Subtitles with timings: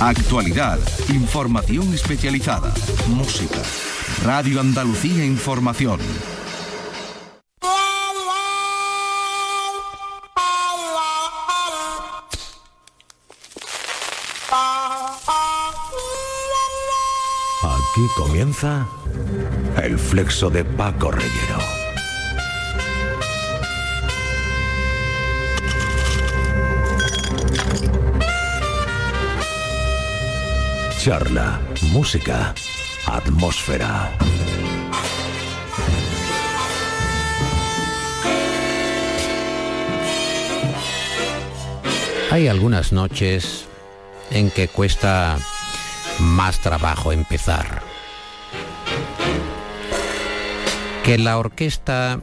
[0.00, 2.72] Actualidad, información especializada,
[3.08, 3.62] música.
[4.24, 5.98] Radio Andalucía Información.
[17.62, 18.86] Aquí comienza
[19.82, 21.85] el flexo de Paco Reyero.
[31.06, 31.60] Charla,
[31.92, 32.52] música,
[33.06, 34.10] atmósfera.
[42.32, 43.66] Hay algunas noches
[44.32, 45.38] en que cuesta
[46.18, 47.82] más trabajo empezar.
[51.04, 52.18] Que la orquesta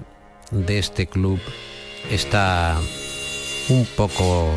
[0.52, 1.40] de este club
[2.12, 2.76] está
[3.70, 4.52] un poco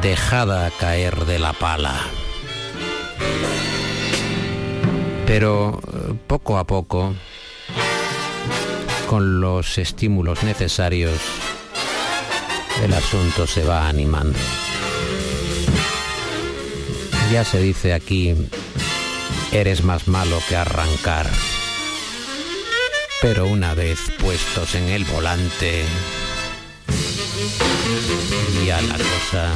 [0.00, 2.00] dejada caer de la pala.
[5.26, 7.14] Pero eh, poco a poco,
[9.08, 11.18] con los estímulos necesarios,
[12.82, 14.38] el asunto se va animando.
[17.32, 18.34] Ya se dice aquí,
[19.52, 21.28] eres más malo que arrancar.
[23.20, 25.84] Pero una vez puestos en el volante,
[28.64, 29.50] ya la cosa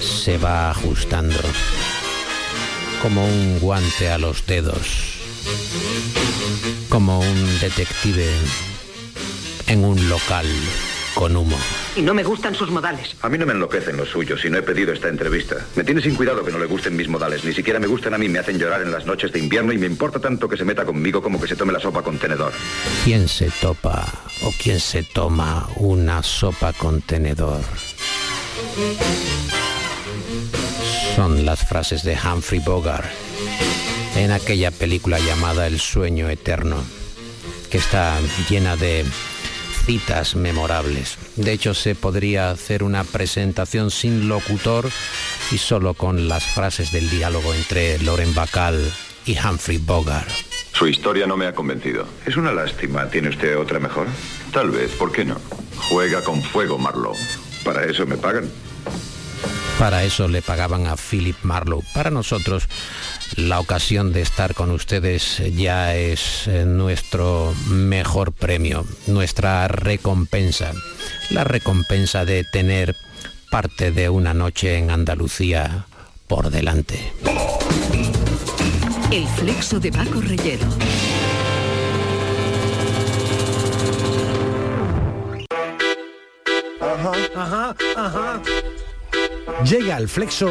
[0.00, 1.40] se va ajustando
[3.02, 5.18] como un guante a los dedos,
[6.88, 8.28] como un detective
[9.68, 10.46] en un local
[11.14, 11.56] con humo.
[11.96, 13.16] Y no me gustan sus modales.
[13.22, 15.56] A mí no me enloquecen los suyos y no he pedido esta entrevista.
[15.76, 17.44] Me tiene sin cuidado que no le gusten mis modales.
[17.44, 19.78] Ni siquiera me gustan a mí, me hacen llorar en las noches de invierno y
[19.78, 22.52] me importa tanto que se meta conmigo como que se tome la sopa con tenedor.
[23.04, 24.06] ¿Quién se topa
[24.42, 27.62] o quién se toma una sopa con tenedor?
[31.16, 33.08] Son las frases de Humphrey Bogart
[34.16, 36.76] en aquella película llamada El sueño eterno,
[37.70, 39.04] que está llena de
[39.86, 41.18] citas memorables.
[41.36, 44.88] De hecho, se podría hacer una presentación sin locutor
[45.50, 48.80] y solo con las frases del diálogo entre Loren Bacall
[49.26, 50.28] y Humphrey Bogart.
[50.72, 52.06] Su historia no me ha convencido.
[52.24, 53.08] Es una lástima.
[53.08, 54.06] ¿Tiene usted otra mejor?
[54.52, 55.36] Tal vez, ¿por qué no?
[55.76, 57.18] Juega con fuego, Marlowe.
[57.64, 58.48] Para eso me pagan.
[59.80, 61.82] Para eso le pagaban a Philip Marlowe.
[61.94, 62.68] Para nosotros,
[63.36, 70.72] la ocasión de estar con ustedes ya es eh, nuestro mejor premio, nuestra recompensa.
[71.30, 72.94] La recompensa de tener
[73.50, 75.86] parte de una noche en Andalucía
[76.28, 77.14] por delante.
[79.10, 80.66] El flexo de Paco Reyero.
[86.82, 88.42] Ajá, ajá, ajá.
[89.64, 90.50] Llega al Flexo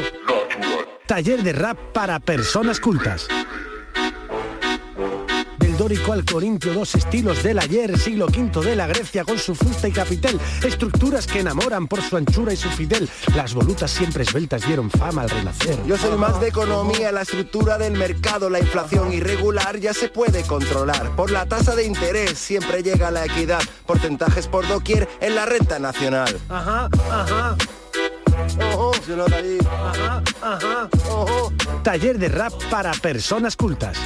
[1.10, 3.28] Taller de rap para personas cultas.
[5.58, 9.56] Del dórico al corintio, dos estilos del ayer, siglo V de la Grecia con su
[9.56, 13.10] fusta y capitel, estructuras que enamoran por su anchura y su fidel.
[13.36, 15.84] Las volutas siempre esbeltas dieron fama al renacer.
[15.88, 20.44] Yo soy más de economía, la estructura del mercado, la inflación irregular ya se puede
[20.44, 21.16] controlar.
[21.16, 25.80] Por la tasa de interés siempre llega la equidad, porcentajes por doquier en la renta
[25.80, 26.40] nacional.
[26.50, 27.58] Ajá, ajá.
[28.74, 28.92] Ojo,
[29.34, 29.58] ahí.
[29.70, 31.54] Ajá, ajá, ojo.
[31.84, 33.98] Taller de rap para personas cultas.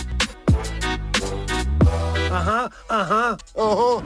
[2.31, 4.03] Ajá, ajá, ojo.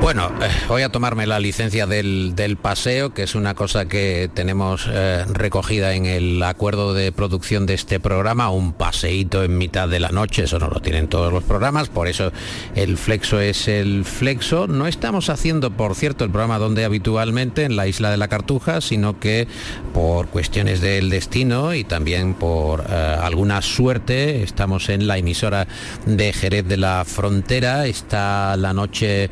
[0.00, 4.88] Bueno, eh, voy a tomarme la licencia del, paseo, que es una cosa que tenemos
[4.90, 10.00] eh, recogida en el acuerdo de producción de este programa, un paseíto en mitad de
[10.00, 12.32] la noche, eso no lo tienen todos los programas, por eso
[12.74, 14.66] el flexo es el flexo.
[14.66, 18.80] No estamos haciendo, por cierto, el programa donde habitualmente, en la isla de la Cartuja,
[18.80, 19.48] sino que
[19.92, 25.68] por cuestiones del destino y también por eh, alguna suerte, estamos en la emisora
[26.06, 29.28] de Jerez de la Frontera, está la noche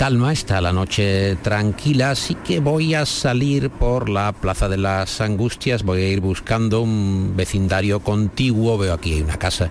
[0.00, 5.20] calma, está la noche tranquila, así que voy a salir por la Plaza de las
[5.20, 9.70] Angustias, voy a ir buscando un vecindario contiguo, veo aquí hay una casa,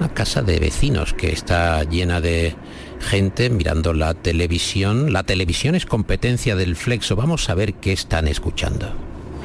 [0.00, 2.56] una casa de vecinos que está llena de
[2.98, 5.12] gente mirando la televisión.
[5.12, 8.92] La televisión es competencia del flexo, vamos a ver qué están escuchando.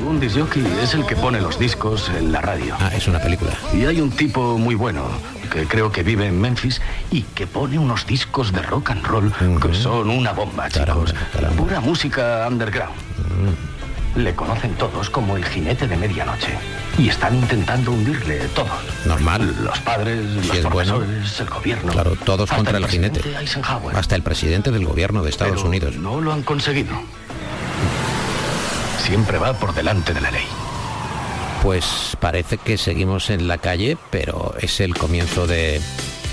[0.09, 2.75] Un disjockey es el que pone los discos en la radio.
[2.79, 3.55] Ah, es una película.
[3.71, 5.03] Y hay un tipo muy bueno,
[5.53, 9.27] que creo que vive en Memphis y que pone unos discos de rock and roll
[9.27, 9.59] uh -huh.
[9.59, 11.13] que son una bomba, Caramba, chicos.
[11.31, 11.55] caramba.
[11.55, 12.95] Pura música underground.
[14.15, 16.53] Le conocen todos como el jinete de medianoche.
[16.99, 18.69] Y están intentando hundirle todos.
[19.05, 19.55] Normal.
[19.63, 20.97] Los padres, Si los es bueno.
[20.99, 21.91] profesores, el gobierno.
[21.91, 23.97] Claro, todos Hasta contra el presidente jinete.
[23.97, 25.95] Hasta el presidente del gobierno de Estados Pero Unidos.
[25.97, 26.93] No lo han conseguido.
[29.05, 30.45] siempre va por delante de la ley.
[31.63, 35.81] Pues parece que seguimos en la calle, pero es el comienzo de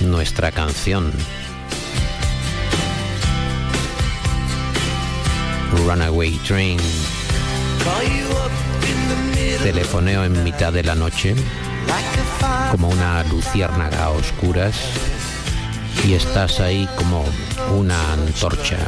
[0.00, 1.12] nuestra canción.
[5.86, 6.80] Runaway Train.
[9.62, 11.36] Telefoneo en mitad de la noche,
[12.72, 14.74] como una luciérnaga a oscuras,
[16.04, 17.24] y estás ahí como
[17.76, 18.78] una antorcha.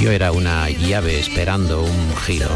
[0.00, 2.50] Yo era una llave esperando un giro,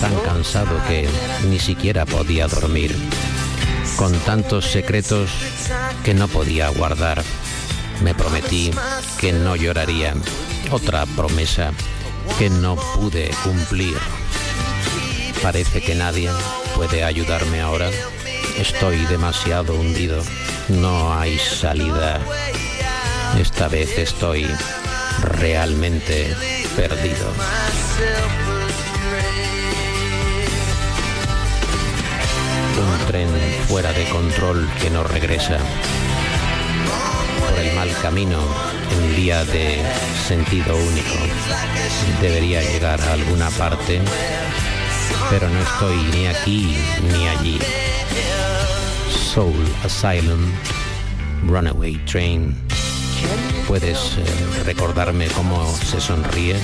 [0.00, 1.08] tan cansado que
[1.48, 2.96] ni siquiera podía dormir,
[3.96, 5.30] con tantos secretos
[6.04, 7.22] que no podía guardar.
[8.02, 8.70] Me prometí
[9.18, 10.14] que no lloraría,
[10.70, 11.72] otra promesa
[12.38, 13.96] que no pude cumplir.
[15.42, 16.30] Parece que nadie
[16.74, 17.90] puede ayudarme ahora.
[18.58, 20.22] Estoy demasiado hundido.
[20.68, 22.20] No hay salida.
[23.38, 24.46] Esta vez estoy
[25.22, 26.34] realmente
[26.76, 27.32] perdido.
[32.80, 33.28] Un tren
[33.68, 35.58] fuera de control que no regresa.
[37.38, 38.38] Por el mal camino,
[38.96, 39.82] un día de
[40.26, 41.14] sentido único.
[42.22, 44.00] Debería llegar a alguna parte,
[45.28, 47.58] pero no estoy ni aquí ni allí.
[49.10, 49.54] Soul
[49.84, 50.50] Asylum,
[51.46, 52.56] Runaway Train.
[53.68, 56.56] ¿Puedes eh, recordarme cómo se sonríe?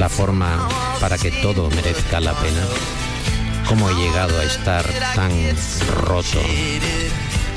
[0.00, 0.68] La forma
[1.00, 3.03] para que todo merezca la pena.
[3.68, 4.84] ¿Cómo he llegado a estar
[5.14, 5.30] tan
[6.02, 6.40] roto?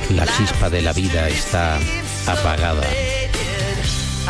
[0.09, 1.77] La chispa de la vida está
[2.25, 2.87] apagada.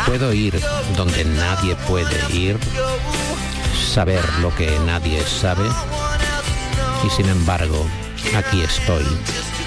[0.06, 0.60] Puedo ir
[0.96, 2.58] donde nadie puede ir,
[3.94, 5.68] saber lo que nadie sabe
[7.04, 7.86] y sin embargo
[8.36, 9.06] aquí estoy,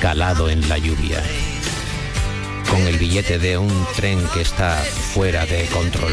[0.01, 1.23] calado en la lluvia,
[2.69, 4.77] con el billete de un tren que está
[5.15, 6.13] fuera de control.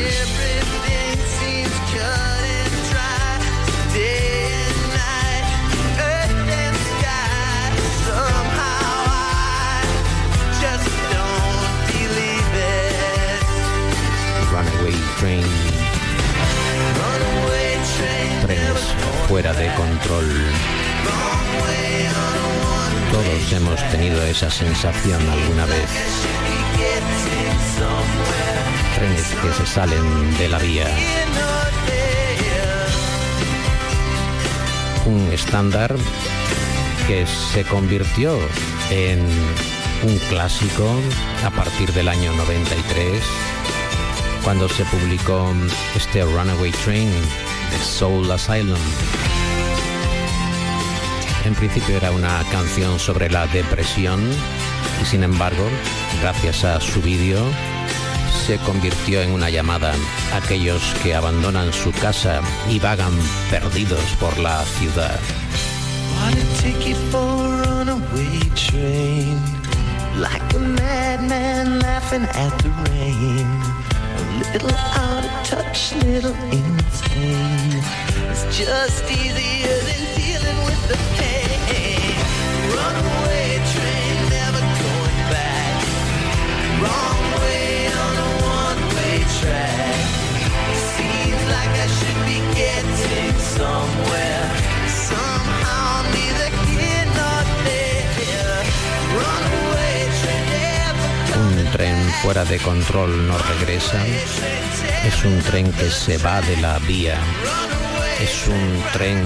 [23.12, 25.90] Todos hemos tenido esa sensación alguna vez.
[28.96, 30.88] Trenes que se salen de la vía.
[35.06, 35.96] Un estándar
[37.08, 38.38] que se convirtió
[38.90, 39.20] en
[40.04, 40.90] un clásico
[41.46, 43.24] a partir del año 93
[44.44, 45.54] cuando se publicó
[45.96, 48.80] este Runaway Train de Soul Asylum.
[51.48, 54.20] En principio era una canción sobre la depresión
[55.02, 55.64] y sin embargo,
[56.22, 57.40] gracias a su vídeo,
[58.46, 59.94] se convirtió en una llamada
[60.34, 63.14] a aquellos que abandonan su casa y vagan
[63.50, 65.18] perdidos por la ciudad.
[74.54, 77.82] Little out of touch, little insane.
[78.30, 79.08] It's just
[101.36, 104.06] Un tren fuera de control no regresa.
[105.06, 107.18] Es un tren que se va de la vía.
[108.22, 109.24] Es un tren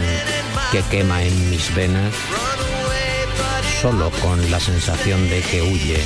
[0.72, 2.14] que quema en mis venas
[3.82, 5.98] solo con la sensación de que huye.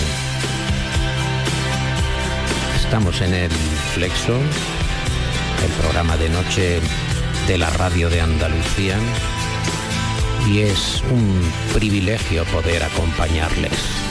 [2.78, 3.52] Estamos en el
[3.94, 6.80] Flexo, el programa de noche
[7.48, 8.98] de la radio de Andalucía
[10.48, 14.05] y es un privilegio poder acompañarles.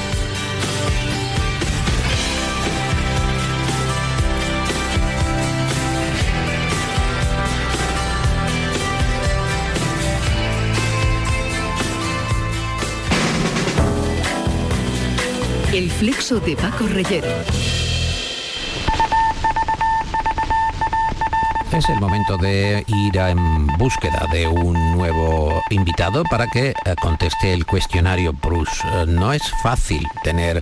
[15.75, 17.27] El flexo de Paco Reyero.
[21.73, 27.53] Es el momento de ir en búsqueda de un nuevo invitado para que eh, conteste
[27.53, 28.71] el cuestionario Bruce.
[28.87, 30.61] Eh, No es fácil tener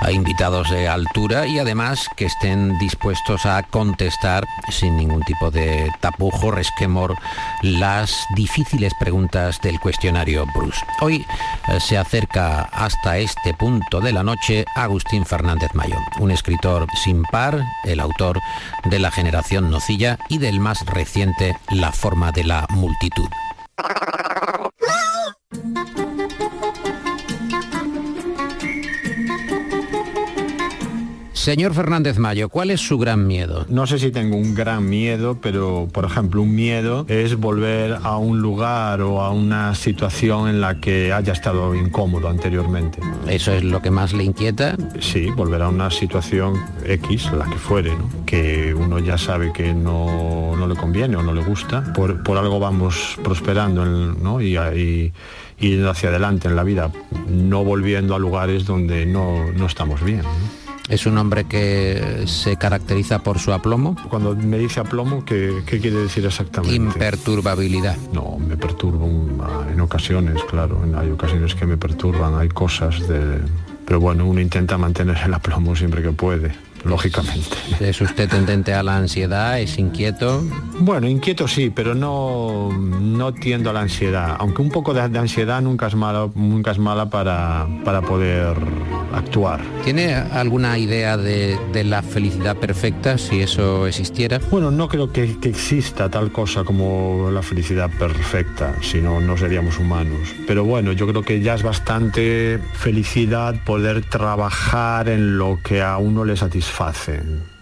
[0.00, 5.90] a invitados de altura y además que estén dispuestos a contestar sin ningún tipo de
[6.00, 7.16] tapujo, resquemor,
[7.62, 10.84] las difíciles preguntas del cuestionario Bruce.
[11.00, 11.26] Hoy
[11.68, 17.22] eh, se acerca hasta este punto de la noche Agustín Fernández Mayo, un escritor sin
[17.24, 18.40] par, el autor
[18.84, 23.28] de La generación nocilla y del más reciente La forma de la multitud.
[31.38, 33.64] Señor Fernández Mayo, ¿cuál es su gran miedo?
[33.68, 38.16] No sé si tengo un gran miedo, pero por ejemplo un miedo es volver a
[38.18, 42.98] un lugar o a una situación en la que haya estado incómodo anteriormente.
[43.28, 44.76] ¿Eso es lo que más le inquieta?
[44.98, 46.54] Sí, volver a una situación
[46.84, 48.10] X, la que fuere, ¿no?
[48.26, 51.92] que uno ya sabe que no, no le conviene o no le gusta.
[51.92, 54.42] Por, por algo vamos prosperando ¿no?
[54.42, 55.12] y, y
[55.60, 56.90] yendo hacia adelante en la vida,
[57.28, 60.22] no volviendo a lugares donde no, no estamos bien.
[60.22, 60.67] ¿no?
[60.88, 63.94] ¿Es un hombre que se caracteriza por su aplomo?
[64.08, 66.74] Cuando me dice aplomo, ¿qué, qué quiere decir exactamente?
[66.74, 67.96] Imperturbabilidad.
[68.12, 69.06] No, me perturbo
[69.70, 70.82] en ocasiones, claro.
[70.96, 73.38] Hay ocasiones que me perturban, hay cosas de...
[73.84, 77.56] Pero bueno, uno intenta mantener el aplomo siempre que puede lógicamente.
[77.80, 79.60] ¿Es usted tendente a la ansiedad?
[79.60, 80.42] ¿Es inquieto?
[80.80, 84.36] Bueno, inquieto sí, pero no, no tiendo a la ansiedad.
[84.38, 88.56] Aunque un poco de, ansiedad nunca es mala, nunca es mala para, para poder
[89.12, 89.60] actuar.
[89.84, 94.40] ¿Tiene alguna idea de, de, la felicidad perfecta, si eso existiera?
[94.50, 99.36] Bueno, no creo que, que exista tal cosa como la felicidad perfecta, si no, no
[99.36, 100.34] seríamos humanos.
[100.46, 105.98] Pero bueno, yo creo que ya es bastante felicidad poder trabajar en lo que a
[105.98, 106.77] uno le satisface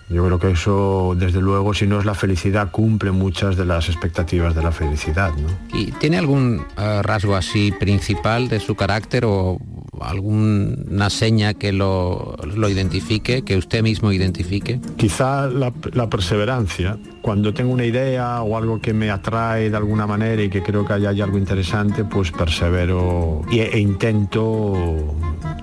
[0.09, 3.89] yo creo que eso, desde luego, si no es la felicidad, cumple muchas de las
[3.89, 5.33] expectativas de la felicidad.
[5.73, 9.59] ¿Y tiene algún uh, rasgo así principal de su carácter o
[10.01, 14.81] alguna seña que lo, lo, identifique, que usted mismo identifique?
[14.97, 16.99] Quizá la, la, perseverancia.
[17.23, 20.87] Cuando tengo una idea o algo que me atrae de alguna manera y que creo
[20.87, 25.15] que hay, hay algo interesante, pues persevero e, e intento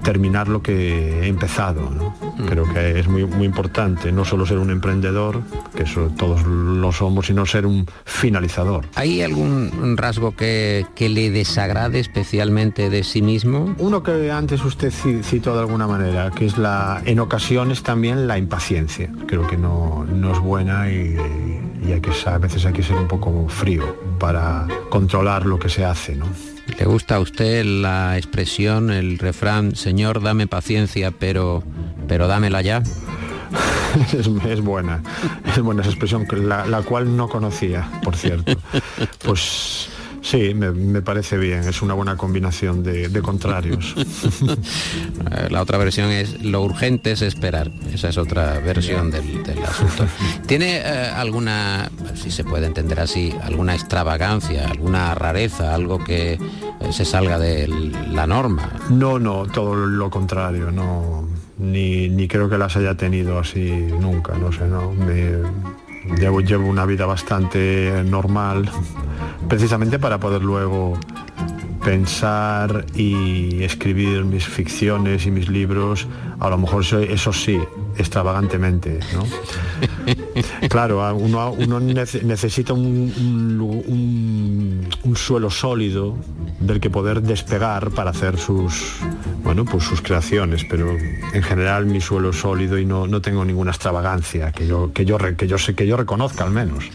[0.04, 1.90] terminar lo que he empezado.
[1.90, 2.14] ¿no?
[2.38, 2.46] Mm.
[2.46, 5.42] Creo que es muy, muy importante no solo ser un emprendedor,
[5.76, 8.86] que eso todos lo somos, sino ser un finalizador.
[8.96, 13.74] ¿Hay algún rasgo que, que le desagrade especialmente de sí mismo?
[13.80, 18.38] Uno que antes usted citó de alguna manera, que es la, en ocasiones también la
[18.38, 19.10] impaciencia.
[19.28, 21.18] Creo que no, no es buena y,
[21.86, 25.70] y hay que, a veces hay que ser un poco frío para controlar lo que
[25.70, 26.16] se hace.
[26.16, 26.26] ¿no?
[26.78, 31.64] ¿Le gusta a usted la expresión, el refrán, Señor, dame paciencia, pero,
[32.08, 32.82] pero dámela ya?
[34.14, 35.02] es, es, buena,
[35.46, 38.54] es buena esa expresión, la, la cual no conocía, por cierto.
[39.26, 39.90] Pues
[40.34, 43.94] Sí, me, me, parece bien, es una buena combinación de, de contrarios.
[45.52, 50.08] La otra versión es lo urgente es esperar, esa es otra versión del, del asunto.
[50.48, 56.40] ¿Tiene eh, alguna, si se puede entender así, alguna extravagancia, alguna rareza, algo que eh,
[56.90, 57.68] se salga de
[58.10, 58.72] la norma?
[58.90, 61.28] No, no, todo lo contrario, no,
[61.60, 65.34] ni, ni creo que las haya tenido así nunca, no sé, no, me,
[66.20, 68.70] llevo, llevo una vida bastante normal
[69.48, 70.98] precisamente para poder luego
[71.84, 76.08] pensar y escribir mis ficciones y mis libros,
[76.40, 77.60] a lo mejor eso, eso sí,
[77.98, 79.24] extravagantemente, ¿no?
[80.70, 83.14] claro, uno, uno necesita un,
[83.88, 86.16] un, un, suelo sólido
[86.60, 88.96] del que poder despegar para hacer sus
[89.44, 93.46] bueno pues sus creaciones, pero en general mi suelo es sólido y no, no tengo
[93.46, 96.86] ninguna extravagancia que yo, que yo que yo sé que yo reconozca al menos.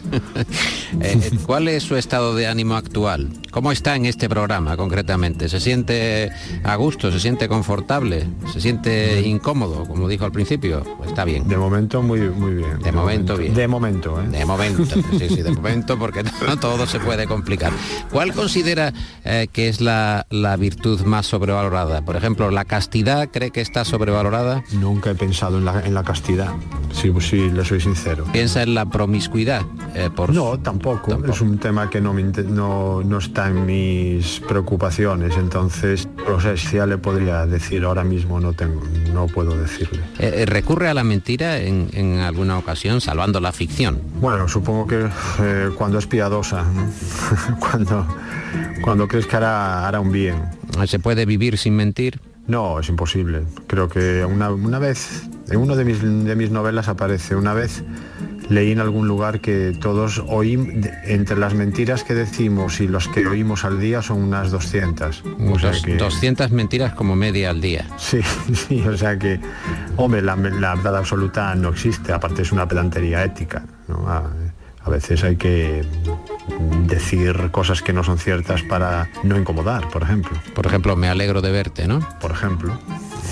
[1.01, 3.29] eh, ¿Cuál es su estado de ánimo actual?
[3.51, 5.49] ¿Cómo está en este programa concretamente?
[5.49, 6.31] ¿Se siente
[6.63, 7.11] a gusto?
[7.11, 8.27] ¿Se siente confortable?
[8.51, 10.83] ¿Se siente incómodo, como dijo al principio?
[10.97, 11.47] Pues está bien.
[11.47, 12.79] De momento muy, muy bien.
[12.79, 13.53] De, de momento, momento, bien.
[13.53, 14.27] De momento, ¿eh?
[14.27, 17.71] De momento, sí, sí, de momento, porque no todo se puede complicar.
[18.11, 18.93] ¿Cuál considera
[19.23, 22.01] eh, que es la, la, virtud más sobrevalorada?
[22.03, 24.63] Por ejemplo, ¿la castidad cree que está sobrevalorada?
[24.73, 26.53] Nunca he pensado en la, en la castidad,
[26.91, 28.25] sí, sí, le soy sincero.
[28.31, 29.61] ¿Piensa en la promiscuidad?
[29.95, 30.33] Eh, por...
[30.33, 31.11] No, tampoco.
[31.11, 31.31] tampoco.
[31.31, 36.55] Es un tema que no, me, no, no está en mis preocupaciones, entonces, o sea,
[36.57, 38.81] si ya le podría decir ahora mismo, no tengo,
[39.13, 39.99] no puedo decirle.
[40.19, 44.01] Eh, ¿Recurre a la mentira en, en alguna ocasión, salvando la ficción?
[44.21, 45.07] Bueno, supongo que
[45.41, 46.89] eh, cuando es piadosa, ¿no?
[47.59, 48.07] cuando,
[48.81, 50.43] cuando crees que hará, hará un bien.
[50.85, 52.19] ¿Se puede vivir sin mentir?
[52.47, 53.43] No, es imposible.
[53.67, 57.83] Creo que una, una vez, en una de mis, de mis novelas aparece una vez
[58.49, 60.73] leí en algún lugar que todos oímos,
[61.05, 65.23] entre las mentiras que decimos y los que oímos al día son unas 200.
[65.51, 65.95] O sea que...
[65.95, 67.85] 200 mentiras como media al día.
[67.97, 68.19] Sí,
[68.53, 69.39] sí, o sea que,
[69.95, 73.63] hombre, la, la verdad absoluta no existe, aparte es una pedantería ética.
[73.87, 74.07] ¿no?
[74.07, 74.29] A,
[74.83, 75.85] a veces hay que
[76.87, 80.37] decir cosas que no son ciertas para no incomodar, por ejemplo.
[80.55, 81.99] Por ejemplo, me alegro de verte, ¿no?
[82.19, 82.79] Por ejemplo.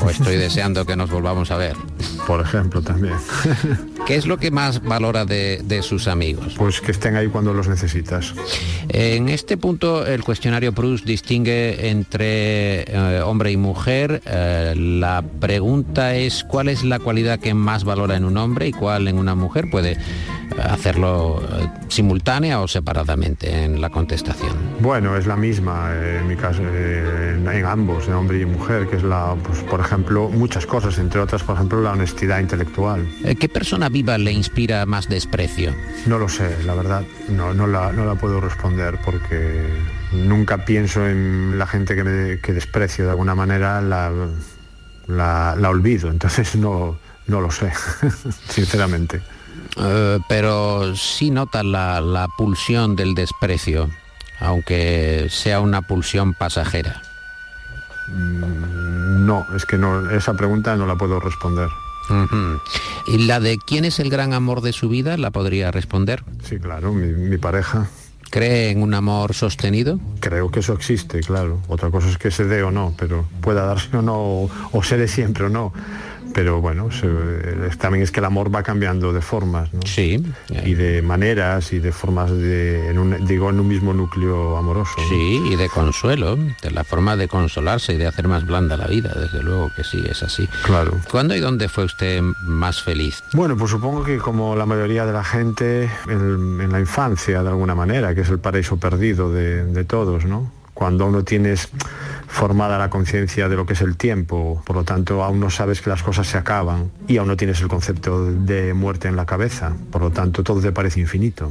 [0.04, 1.76] O estoy deseando que nos volvamos a ver.
[2.26, 3.16] Por ejemplo, también.
[4.06, 6.54] ¿Qué es lo que más valora de, de, sus amigos?
[6.58, 8.34] Pues que estén ahí cuando los necesitas.
[8.90, 14.22] En este punto el cuestionario Proust distingue entre eh, hombre y mujer.
[14.26, 18.72] Eh, la pregunta es cuál es la cualidad que más valora en un hombre y
[18.72, 19.70] cuál en una mujer.
[19.70, 19.98] Puede
[20.64, 24.56] hacerlo eh, simultánea o separadamente en la contestación.
[24.80, 28.98] Bueno, es la misma en mi caso, en, en ambos, en hombre y mujer, que
[28.98, 33.08] es la, pues, por ejemplo, muchas cosas, entre otras, por ejemplo, la honestidad intelectual.
[33.40, 35.74] ¿Qué persona viva le inspira más desprecio?
[36.06, 39.66] No lo sé, la verdad, no, no, la, no la puedo responder porque
[40.12, 44.12] nunca pienso en la gente que, me, que desprecio de alguna manera, la,
[45.08, 47.72] la, la olvido, entonces no, no lo sé,
[48.50, 49.22] sinceramente.
[49.78, 53.90] Uh, pero sí nota la, la pulsión del desprecio,
[54.40, 57.02] aunque sea una pulsión pasajera.
[58.08, 61.70] Mm, no, es que no, esa pregunta no la puedo responder.
[62.10, 62.62] Uh -huh.
[63.08, 66.24] ¿Y la de quién es el gran amor de su vida la podría responder?
[66.44, 67.88] Sí, claro, mi, mi, pareja.
[68.32, 70.00] ¿Cree en un amor sostenido?
[70.20, 71.60] Creo que eso existe, claro.
[71.68, 74.84] Otra cosa es que se dé o no, pero pueda darse o no, o, o
[74.84, 75.72] se dé siempre o no
[76.34, 77.08] pero bueno, se,
[77.78, 79.82] también es que el amor va cambiando de formas, ¿no?
[79.86, 80.24] Sí.
[80.66, 84.94] Y de maneras y de formas de, en un, digo, en un mismo núcleo amoroso.
[84.98, 85.08] ¿no?
[85.08, 88.88] Sí, y de consuelo, de la forma de consolarse y de hacer más blanda la
[88.88, 90.48] vida, desde luego que sí, es así.
[90.64, 90.94] Claro.
[91.10, 93.24] ¿Cuándo y dónde fue usted más feliz?
[93.34, 97.50] Bueno, pues supongo que como la mayoría de la gente, en, en la infancia, de
[97.50, 100.52] alguna manera, que es el paraíso perdido de, de todos, ¿no?
[100.74, 101.70] Cuando uno tienes
[102.28, 105.82] formada la conciencia de lo que es el tiempo, por lo tanto aún no sabes
[105.82, 109.26] que las cosas se acaban y aún no tienes el concepto de muerte en la
[109.26, 111.50] cabeza, por lo tanto todo te parece infinito.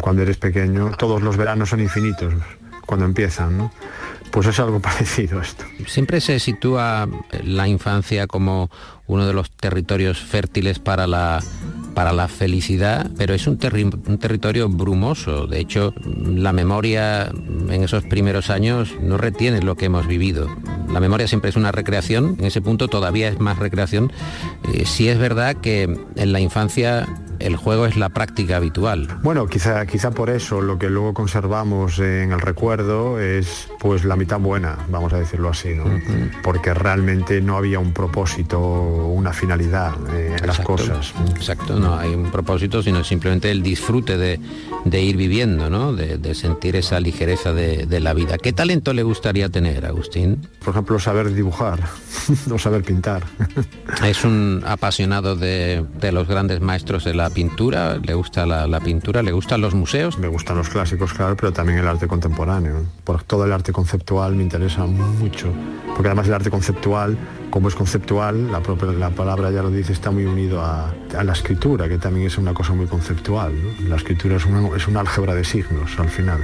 [0.00, 2.34] Cuando eres pequeño todos los veranos son infinitos
[2.86, 3.72] cuando empiezan, ¿no?
[4.30, 5.64] Pues es algo parecido a esto.
[5.86, 7.08] Siempre se sitúa
[7.42, 8.70] la infancia como
[9.06, 11.42] uno de los territorios fértiles para la
[11.94, 15.46] para la felicidad, pero es un, terri un, territorio brumoso.
[15.46, 17.32] De hecho, la memoria
[17.70, 20.48] en esos primeros años no retiene lo que hemos vivido.
[20.92, 24.12] La memoria siempre es una recreación, en ese punto todavía es más recreación.
[24.72, 25.82] Eh, sí es verdad que
[26.16, 27.06] en la infancia
[27.38, 29.08] el juego es la práctica habitual.
[29.22, 34.16] Bueno, quizá, quizá por eso lo que luego conservamos en el recuerdo es pues la
[34.16, 35.84] mitad buena, vamos a decirlo así, ¿no?
[35.84, 36.42] Uh -huh.
[36.42, 41.14] Porque realmente no había un propósito, una finalidad eh, en las cosas.
[41.30, 44.40] Exacto, no hay un propósito, sino simplemente el disfrute de,
[44.84, 45.92] de ir viviendo, ¿no?
[45.92, 48.38] De, de sentir esa ligereza de, de, la vida.
[48.38, 50.48] ¿Qué talento le gustaría tener, Agustín?
[50.64, 51.80] Por ejemplo, saber dibujar,
[52.46, 53.22] no saber pintar.
[54.04, 58.80] es un apasionado de, de los grandes maestros de la pintura, le gusta la, la,
[58.80, 60.18] pintura, le gustan los museos.
[60.18, 62.84] Me gustan los clásicos, claro, pero también el arte contemporáneo.
[63.04, 65.52] Por todo el arte conceptual me interesa mucho,
[65.88, 67.16] porque además el arte conceptual,
[67.50, 71.24] como es conceptual, la, propia, la palabra ya lo dice, está muy unido a, a
[71.24, 73.52] la escritura, que también es una cosa muy conceptual.
[73.62, 73.88] ¿no?
[73.88, 76.40] La escritura es una, es una álgebra de signos al final.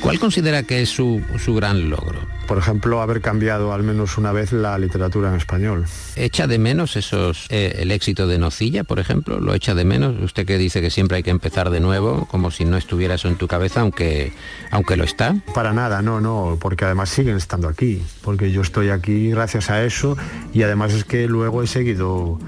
[0.00, 2.39] ¿Cuál considera que es su, su gran logro?
[2.50, 5.84] Por ejemplo, haber cambiado al menos una vez la literatura en español.
[6.16, 9.38] ¿Echa de menos esos eh, el éxito de Nocilla, por ejemplo?
[9.38, 10.20] ¿Lo echa de menos?
[10.20, 13.28] Usted que dice que siempre hay que empezar de nuevo, como si no estuviera eso
[13.28, 14.32] en tu cabeza, aunque,
[14.72, 15.36] aunque lo está.
[15.54, 19.84] Para nada, no, no, porque además siguen estando aquí, porque yo estoy aquí gracias a
[19.84, 20.16] eso
[20.52, 22.40] y además es que luego he seguido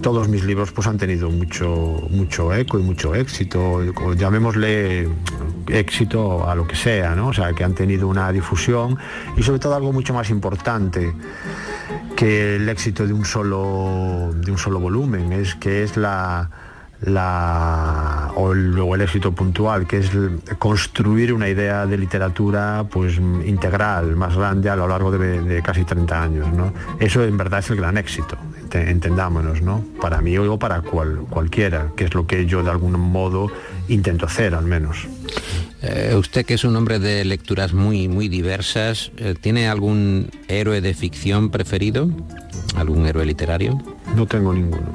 [0.00, 3.80] todos mis libros pues han tenido mucho mucho eco y mucho éxito
[4.14, 5.08] llamémosle
[5.68, 8.98] éxito a lo que sea no o sea que han tenido una difusión
[9.36, 11.14] y sobre todo algo mucho más importante
[12.16, 16.50] que el éxito de un solo de un solo volumen es que es la
[17.02, 20.10] la, o luego el éxito puntual, que es
[20.58, 25.84] construir una idea de literatura pues integral, más grande a lo largo de, de casi
[25.84, 26.52] 30 años.
[26.52, 26.72] ¿no?
[26.98, 28.36] Eso en verdad es el gran éxito,
[28.74, 29.84] entendámonos, ¿no?
[30.00, 33.50] Para mí o para cual, cualquiera, que es lo que yo de algún modo
[33.88, 35.06] intento hacer al menos.
[35.82, 40.80] Eh, usted que es un hombre de lecturas muy, muy diversas, eh, ¿tiene algún héroe
[40.80, 42.08] de ficción preferido?
[42.76, 43.80] ¿Algún héroe literario?
[44.14, 44.92] No tengo ninguno.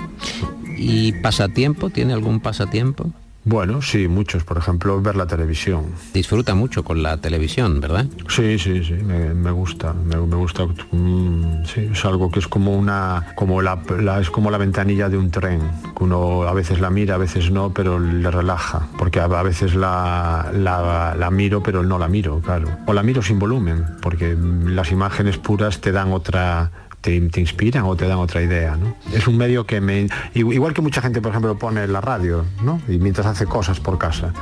[0.77, 1.89] ¿Y pasatiempo?
[1.89, 3.11] ¿Tiene algún pasatiempo?
[3.45, 4.43] Bueno, sí, muchos.
[4.43, 5.85] Por ejemplo, ver la televisión.
[6.13, 8.07] Disfruta mucho con la televisión, ¿verdad?
[8.27, 9.93] Sí, sí, sí, me, gusta.
[9.93, 10.65] Me, gusta.
[10.91, 13.79] Mm, sí, es algo que es como una, como la,
[14.19, 15.61] es como la ventanilla de un tren,
[15.95, 18.87] que uno a veces la mira, a veces no, pero le relaja.
[18.97, 22.67] Porque a, veces la, la, miro, pero no la miro, claro.
[22.87, 26.71] O la miro sin volumen, porque las imágenes puras te dan otra
[27.05, 28.75] te, inspiran o te dan otra idea.
[28.75, 28.95] ¿no?
[29.13, 30.07] Es un medio que me...
[30.33, 32.81] Igual que mucha gente, por ejemplo, pone la radio, ¿no?
[32.87, 34.33] Y mientras hace cosas por casa,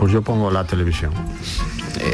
[0.00, 1.12] pues yo pongo la televisión.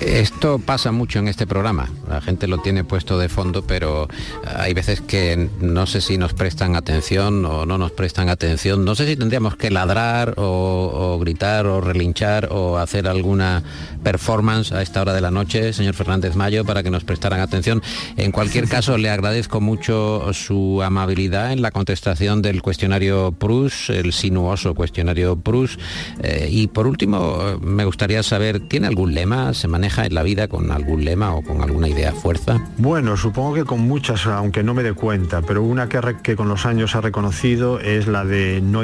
[0.03, 1.89] Esto pasa mucho en este programa.
[2.09, 4.09] La gente lo tiene puesto de fondo, pero
[4.45, 8.85] hay veces que no sé si nos prestan atención o no nos prestan atención.
[8.85, 13.63] No sé si tendríamos que ladrar o, gritar o relinchar o hacer alguna
[14.03, 17.83] performance a esta hora de la noche, señor Fernández Mayo, para que nos prestaran atención.
[18.17, 24.13] En cualquier caso, le agradezco mucho su amabilidad en la contestación del cuestionario PRUS, el
[24.13, 25.79] sinuoso cuestionario PRUS.
[26.23, 29.53] Eh, y por último, me gustaría saber, ¿tiene algún lema?
[29.69, 32.59] maneja en la vida con algún lema o con alguna idea fuerza?
[32.79, 36.49] Bueno, supongo que con muchas, aunque no me dé cuenta, pero una que, que con
[36.49, 38.81] los años ha reconocido es la de, no,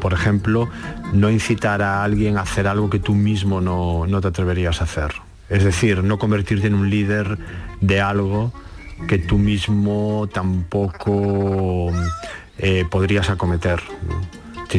[0.00, 0.68] por ejemplo,
[1.12, 4.84] no incitar a alguien a hacer algo que tú mismo no, no te atreverías a
[4.84, 5.12] hacer.
[5.50, 7.36] Es decir, no convertirte en un líder
[7.82, 8.52] de algo
[9.06, 11.92] que tú mismo tampoco
[12.58, 13.80] eh, podrías acometer.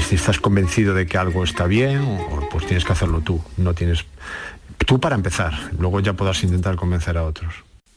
[0.02, 2.20] Si, estás convencido de que algo está bien,
[2.52, 3.42] pues tienes que hacerlo tú.
[3.58, 4.06] No tienes
[4.86, 7.54] Tú para empezar, luego ya podrás intentar convencer a otros.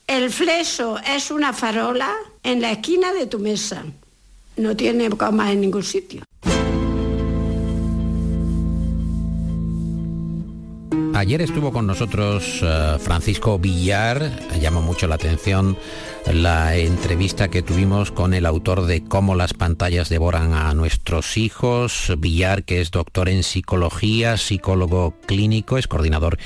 [0.07, 3.83] El fleso es una farola en la esquina de tu mesa.
[4.57, 6.23] No tiene coma en ningún sitio.
[11.15, 14.31] Ayer estuvo con nosotros eh, Francisco Villar,
[14.61, 15.77] llamó mucho la atención
[16.33, 22.13] la entrevista que tuvimos con el autor de Cómo las pantallas devoran a nuestros hijos,
[22.19, 26.39] Villar, que es doctor en psicología, psicólogo clínico, es coordinador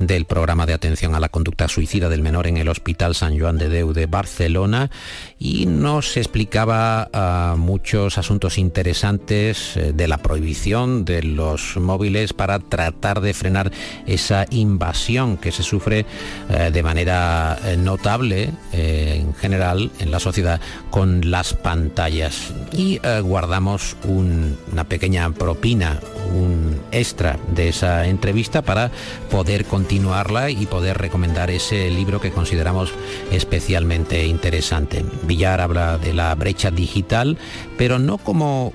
[0.00, 3.58] del programa de atención a la conducta suicida del menor en el Hospital San Joan
[3.58, 4.90] de Deu de Barcelona
[5.38, 12.58] y nos explicaba ah, muchos asuntos interesantes eh, de la prohibición de los móviles para
[12.58, 13.70] tratar de frenar
[14.06, 16.06] esa invasión que se sufre
[16.48, 20.60] eh, de manera eh, notable en general en la sociedad
[20.90, 22.52] con las pantallas.
[22.72, 26.00] Y eh, guardamos una pequeña propina,
[26.34, 28.90] un extra de esa entrevista para
[29.30, 32.92] poder continuarla y poder recomendar ese libro que consideramos
[33.30, 35.04] especialmente interesante.
[35.22, 37.38] Villar habla de la brecha digital,
[37.76, 38.68] pero no como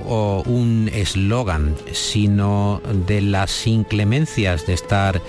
[0.45, 5.21] un eslogan, sino de las inclemencias de estar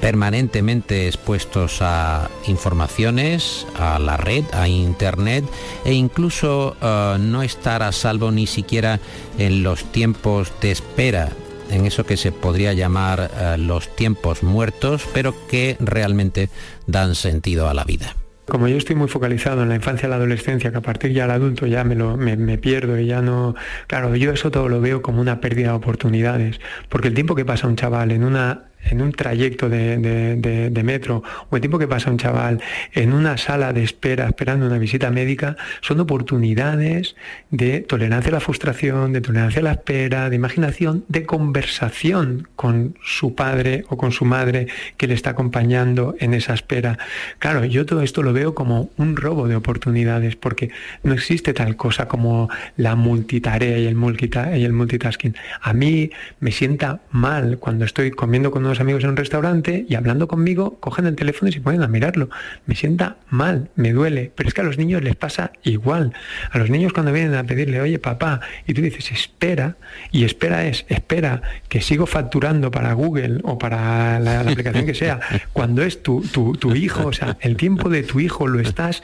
[0.00, 5.44] permanentemente expuestos a informaciones, a la red, a internet
[5.84, 9.00] e incluso eh, no estar a salvo ni siquiera
[9.38, 11.30] en los tiempos de espera
[11.70, 16.50] en eso que se podría llamar eh, los tiempos muertos, pero que realmente
[16.86, 18.14] dan sentido a la vida.
[18.46, 21.22] Como yo estoy muy focalizado en la infancia y la adolescencia, que a partir ya
[21.22, 23.54] del adulto ya me, lo, me, pierdo y ya no...
[23.86, 27.44] Claro, yo eso todo lo veo como una pérdida de oportunidades, porque el tiempo que
[27.44, 32.10] pasa un chaval en una en un trayecto de, metro o el tiempo que pasa
[32.10, 32.60] un chaval
[32.92, 37.14] en una sala de espera esperando una visita médica son oportunidades
[37.50, 42.96] de tolerancia a la frustración, de tolerancia a la espera, de imaginación, de conversación con
[43.02, 44.66] su padre o con su madre
[44.96, 46.98] que le está acompañando en esa espera.
[47.38, 50.70] Claro, yo todo esto lo veo como un robo de oportunidades porque
[51.02, 55.36] no existe tal cosa como la multitarea y el, y el multitasking.
[55.60, 60.28] A mí me sienta mal cuando estoy comiendo con amigos en un restaurante y hablando
[60.28, 62.30] conmigo, cogen el teléfono y se ponen a mirarlo.
[62.66, 66.12] Me sienta mal, me duele, pero es que a los niños les pasa igual.
[66.50, 69.76] A los niños cuando vienen a pedirle, oye papá, y tú dices, espera,
[70.10, 75.20] y espera es, espera, que sigo facturando para Google o para la, aplicación que sea,
[75.52, 79.02] cuando es tu, tu, tu hijo, o sea, el tiempo de tu hijo lo estás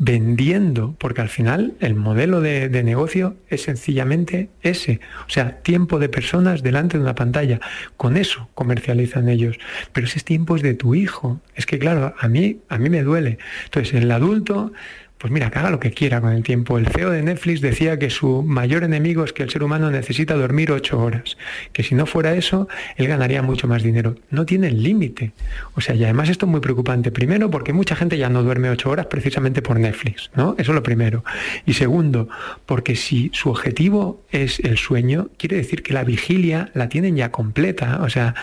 [0.00, 6.08] vendiendo, porque al final el modelo de, negocio es sencillamente ese, o sea, tiempo de
[6.08, 7.60] personas delante de una pantalla.
[7.98, 9.58] Con eso comercializan ellos.
[9.92, 11.42] Pero ese tiempo es de tu hijo.
[11.54, 13.38] Es que claro, a mí, a mí me duele.
[13.66, 14.72] Entonces, el adulto
[15.20, 16.78] pues mira, que haga lo que quiera con el tiempo.
[16.78, 20.34] El CEO de Netflix decía que su mayor enemigo es que el ser humano necesita
[20.34, 21.36] dormir ocho horas,
[21.74, 24.16] que si no fuera eso, él ganaría mucho más dinero.
[24.30, 25.32] No tiene límite.
[25.74, 27.12] O sea, y además esto es muy preocupante.
[27.12, 30.54] Primero, porque mucha gente ya no duerme ocho horas precisamente por Netflix, ¿no?
[30.56, 31.22] Eso es lo primero.
[31.66, 32.30] Y segundo,
[32.64, 37.30] porque si su objetivo es el sueño, quiere decir que la vigilia la tienen ya
[37.30, 38.00] completa.
[38.02, 38.34] O sea,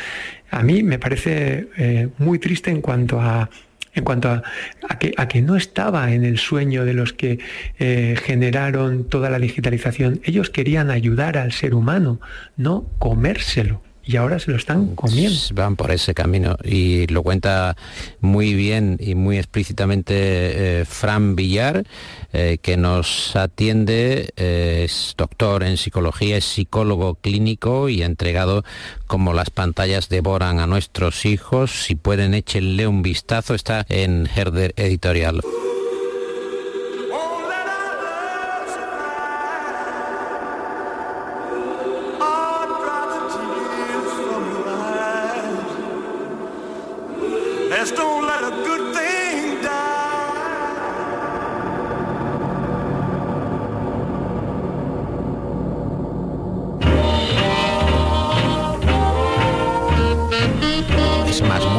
[0.51, 3.49] a mí me parece eh, muy triste en cuanto a
[3.97, 4.43] en cuanto a,
[4.99, 7.39] que, no estaba en el sueño de los que
[7.79, 10.21] eh, generaron toda la digitalización.
[10.23, 12.19] Ellos querían ayudar al ser humano,
[12.55, 13.86] no comérselo.
[14.07, 15.37] Y ahora se lo están comiendo.
[15.53, 17.75] Van por ese camino y lo cuenta
[18.21, 20.15] muy bien y muy explícitamente
[20.79, 21.83] eh, Fran Villar,
[22.31, 28.63] eh, que nos atiende, eh, es doctor en psicología, es psicólogo clínico y entregado
[29.07, 31.83] como las pantallas devoran a nuestros hijos.
[31.85, 35.41] Si pueden, échenle un vistazo, está en Herder Editorial.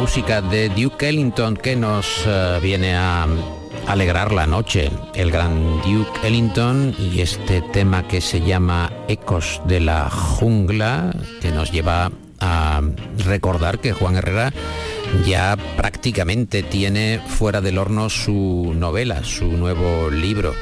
[0.09, 3.27] Música de Duke Ellington que nos uh, viene a
[3.85, 4.89] alegrar la noche.
[5.13, 11.51] El gran Duke Ellington y este tema que se llama Ecos de la Jungla, que
[11.51, 12.81] nos lleva a
[13.23, 14.51] recordar que Juan Herrera
[15.27, 20.53] ya prácticamente tiene fuera del horno su novela, su nuevo libro.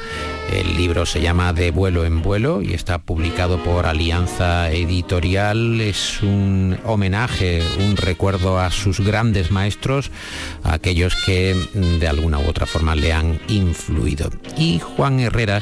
[0.52, 5.80] El libro se llama De vuelo en vuelo y está publicado por Alianza Editorial.
[5.80, 10.12] Es un homenaje, un recuerdo a sus grandes maestros,
[10.62, 14.30] a aquellos que mm, de alguna u otra forma le han influido.
[14.56, 15.60] Y Juan Herrera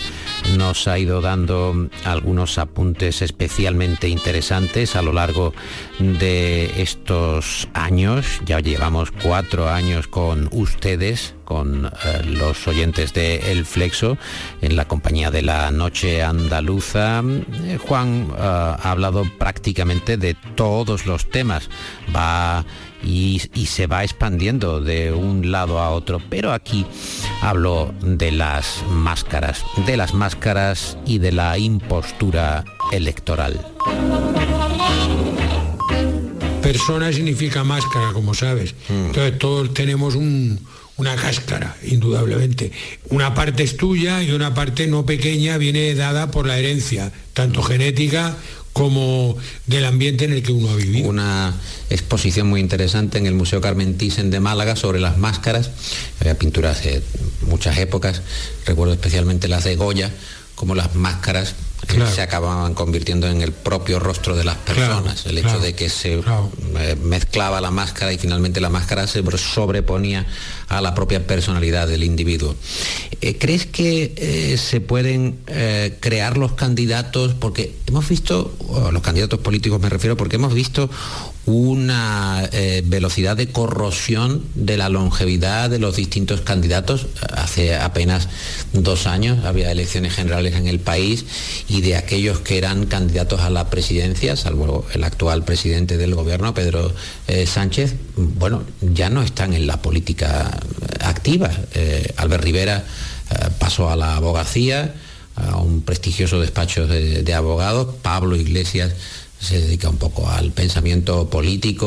[0.57, 5.53] nos ha ido dando algunos apuntes especialmente interesantes a lo largo
[5.99, 8.41] de estos años.
[8.47, 14.19] Ya llevamos cuatro años con ustedes con eh, los oyentes de El Flexo
[14.61, 17.23] en la compañía de la Noche Andaluza.
[17.65, 21.71] Eh, Juan eh, ha hablado prácticamente de todos los temas.
[22.15, 22.67] Va
[23.03, 26.21] y, se va expandiendo de un lado a otro.
[26.31, 26.87] Pero aquí
[27.43, 33.61] hablo de las máscaras, de las máscaras y de la impostura electoral.
[36.63, 38.75] Persona significa máscara, como sabes.
[38.89, 39.07] Mm.
[39.07, 40.59] Entonces todos tenemos un,
[40.97, 42.73] una cáscara, indudablemente.
[43.11, 47.63] Una parte es tuya y una parte no pequeña viene dada por la herencia, tanto
[47.63, 48.37] genética
[48.77, 51.09] como del ambiente en el que uno ha vivido.
[51.09, 51.55] Una
[51.89, 55.71] exposición muy interesante en el Museo Carmen Thyssen de Málaga sobre las máscaras,
[56.21, 57.03] había pinturas de
[57.47, 58.21] muchas épocas,
[58.67, 60.13] recuerdo especialmente las de Goya,
[60.57, 61.55] como las máscaras
[62.13, 65.27] se acababan convirtiendo en el propio rostro de las personas.
[65.27, 70.27] el hecho de que se eh, mezclaba la máscara y finalmente la máscara se sobreponía
[70.69, 72.55] a la propia personalidad del individuo.
[73.21, 75.39] Eh, ¿Crees que eh, se pueden
[76.01, 77.35] crear los candidatos?
[77.35, 78.55] Porque hemos visto,
[78.93, 80.91] los candidatos políticos me refiero, porque hemos visto
[81.47, 87.07] una eh, velocidad de corrosión de la longevidad de los distintos candidatos.
[87.33, 88.29] Hace apenas
[88.73, 91.25] dos años había elecciones generales en el país
[91.69, 96.53] y de aquellos que eran candidatos a la presidencia, salvo el actual presidente del gobierno,
[96.53, 96.93] Pedro
[97.29, 100.51] eh, Sánchez, bueno, ya no están en la política
[101.01, 101.51] activa.
[101.75, 102.85] Eh, Albert Rivera
[103.59, 104.95] pasó a la abogacía,
[105.35, 108.93] a un prestigioso despacho de abogados, Pablo Iglesias
[109.47, 111.87] se dedica un poco al pensamiento político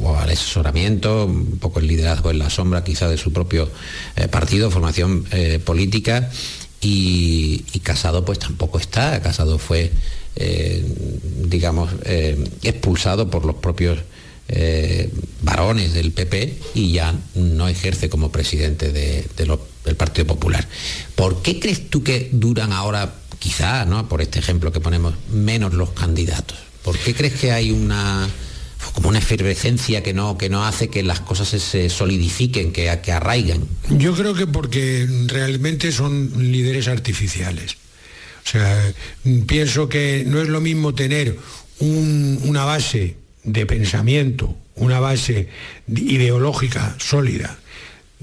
[0.00, 3.68] o, al asesoramiento, un poco el liderazgo en la sombra quizá de su propio
[4.14, 6.30] eh, partido, formación eh, política,
[6.80, 9.92] y, Casado pues tampoco está, Casado fue,
[10.34, 10.84] eh,
[11.48, 11.90] digamos,
[12.62, 13.98] expulsado por los propios
[15.42, 20.66] varones del PP y ya no ejerce como presidente del Partido Popular.
[21.14, 24.08] ¿Por qué crees tú que duran ahora, quizá, ¿no?
[24.08, 26.65] por este ejemplo que ponemos, menos los candidatos?
[26.86, 28.28] ¿Por qué crees que hay una
[28.92, 33.10] como una efervescencia que no, que no hace que las cosas se solidifiquen, que, que
[33.10, 33.66] arraigan?
[33.90, 37.72] Yo creo que porque realmente son líderes artificiales.
[38.44, 38.94] O sea,
[39.48, 41.36] pienso que no es lo mismo tener
[41.80, 45.48] una base de pensamiento, una base
[45.88, 47.58] ideológica sólida,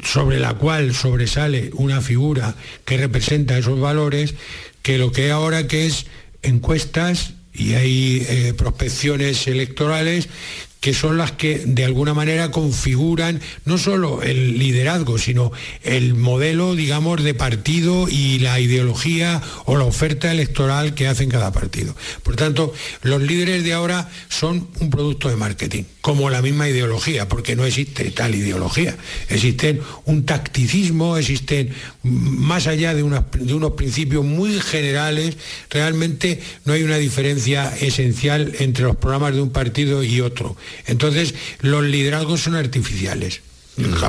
[0.01, 4.35] sobre la cual sobresale una figura que representa esos valores,
[4.81, 6.05] que lo que ahora que es
[6.43, 10.27] encuestas y hay eh, prospecciones electorales
[10.83, 16.75] que son las que de alguna manera configuran no solo el liderazgo, sino el modelo,
[16.75, 21.95] digamos, de partido y la ideología o la oferta electoral que hacen cada partido.
[22.21, 27.29] Por tanto, los líderes de ahora son un producto de marketing, como la misma ideología,
[27.29, 28.97] porque no existe tal ideología.
[29.29, 31.69] Existen un tacticismo, existen
[32.03, 35.37] más allá de unos principios muy generales,
[35.69, 40.57] realmente no hay una diferencia esencial entre los programas de un partido y otro.
[40.87, 43.41] Entonces, los liderazgos son artificiales.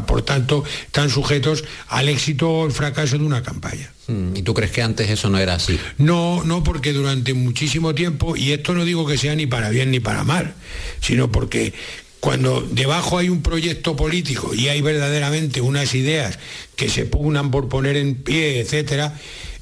[0.06, 3.90] Por tanto, están sujetos al éxito o el fracaso de una campaña.
[4.08, 5.78] Mm, ¿Y tú crees que antes eso no era así?
[5.96, 9.90] No, no, porque durante muchísimo tiempo, y esto no digo que sea ni para bien
[9.90, 10.54] ni para mal,
[11.00, 11.72] sino porque
[12.20, 16.38] cuando debajo hay un proyecto político y hay verdaderamente unas ideas
[16.76, 19.18] que se pugnan por poner en pie, etcétera,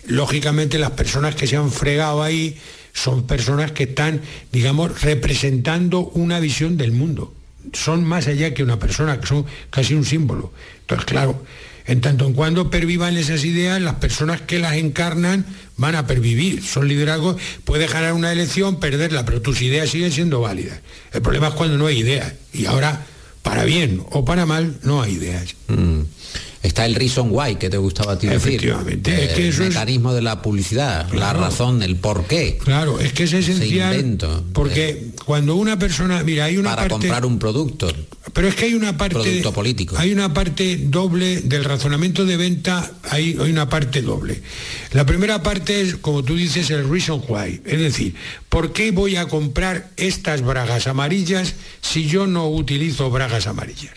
[0.06, 2.56] lógicamente las personas que se han fregado ahí
[2.92, 4.20] son personas que están,
[4.52, 7.34] digamos, representando una visión del mundo
[7.72, 10.52] son más allá que una persona, que son casi un símbolo.
[10.80, 11.42] Entonces, claro,
[11.86, 16.62] en tanto en cuando pervivan esas ideas, las personas que las encarnan van a pervivir.
[16.62, 20.80] Son liderazgos, puedes ganar una elección, perderla, pero tus ideas siguen siendo válidas.
[21.12, 22.34] El problema es cuando no hay ideas.
[22.52, 23.04] Y ahora,
[23.42, 25.54] para bien o para mal, no hay ideas.
[25.68, 26.02] Mm
[26.62, 28.52] está el reason why que te gustaba a ti decir.
[28.52, 29.24] Efectivamente.
[29.24, 32.58] es que el mecanismo de la publicidad, la razón, el por qué.
[32.62, 34.18] Claro, es que es esencial.
[34.52, 37.92] porque eh, cuando una persona, mira, hay una para comprar un producto.
[38.32, 39.96] Pero es que hay una parte producto político.
[39.98, 44.40] Hay una parte doble del razonamiento de venta, hay, hay una parte doble.
[44.92, 48.14] La primera parte es, como tú dices, el reason why, es decir,
[48.48, 53.92] ¿por qué voy a comprar estas bragas amarillas si yo no utilizo bragas amarillas?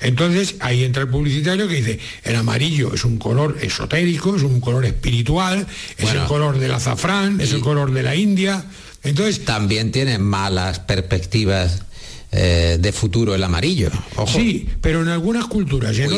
[0.00, 4.60] Entonces ahí entra el publicitario que dice, el amarillo es un color esotérico, es un
[4.60, 8.64] color espiritual, es el color del azafrán, es el color de la India.
[9.02, 11.82] Entonces también tiene malas perspectivas
[12.32, 13.90] eh, de futuro el amarillo.
[14.26, 16.10] Sí, pero en algunas culturas, en,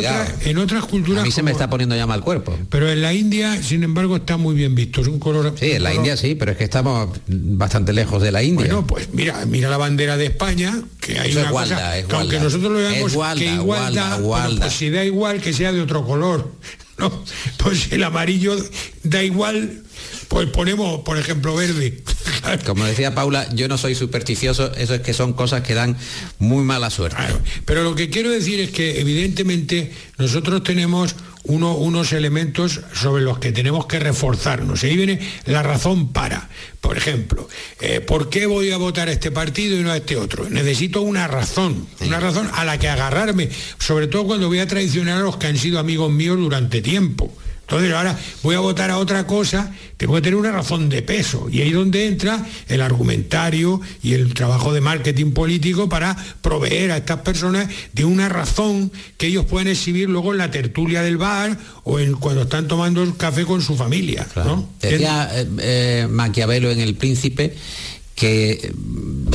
[0.45, 1.23] en otras culturas...
[1.23, 2.59] A mí se me está poniendo ya mal cuerpo.
[2.71, 5.03] Pero en la India, sin embargo, está muy bien visto.
[5.03, 5.55] Es un color...
[5.59, 8.67] Sí, en la India sí, pero es que estamos bastante lejos de la India.
[8.67, 12.79] Bueno, pues mira, mira la bandera de España, que hay una cosa, aunque nosotros lo
[12.79, 16.53] veamos que igualdad, pues si da igual que sea de otro color.
[16.99, 17.25] ¿no?
[17.59, 18.57] Pues el amarillo
[19.05, 19.83] da igual
[20.29, 22.03] pues ponemos, por ejemplo, verde.
[22.67, 25.97] Como decía Paula, yo no soy supersticioso, eso es que son cosas que dan
[26.39, 27.23] muy mala suerte.
[27.65, 31.15] pero lo que quiero decir es que evidentemente nosotros tenemos
[31.49, 34.85] unos elementos sobre los que tenemos que reforzarnos.
[34.85, 36.49] Y ahí viene la razón para.
[36.81, 37.49] Por ejemplo,
[37.81, 40.49] eh, ¿por qué voy a votar a este partido y no a este otro?
[40.51, 45.19] Necesito una razón, una razón a la que agarrarme, sobre todo cuando voy a traicionar
[45.19, 47.33] a los que han sido amigos míos durante tiempo.
[47.69, 51.49] Entonces ahora voy a votar a otra cosa, tengo que tener una razón de peso.
[51.53, 56.97] Y ahí donde entra el argumentario y el trabajo de marketing político para proveer a
[56.97, 61.59] estas personas de una razón que ellos pueden exhibir luego en la tertulia del bar
[61.85, 64.27] o en, cuando están tomando el café con su familia.
[64.81, 67.55] Decía eh, eh, Maquiavelo en El Príncipe
[68.15, 68.73] que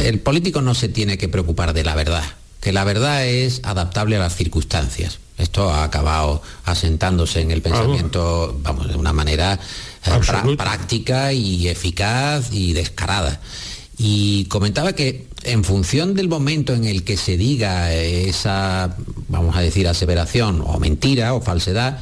[0.03, 2.23] el político no se tiene que preocupar de la verdad,
[2.63, 5.19] que la verdad es adaptable a las circunstancias.
[5.37, 9.59] Esto ha acabado asentándose en el pensamiento, vamos, de una manera
[10.05, 13.41] eh, práctica y eficaz y descarada.
[13.97, 18.95] Y comentaba que en función del momento en el que se diga esa,
[19.27, 21.99] vamos a decir, aseveración o mentira o falsedad,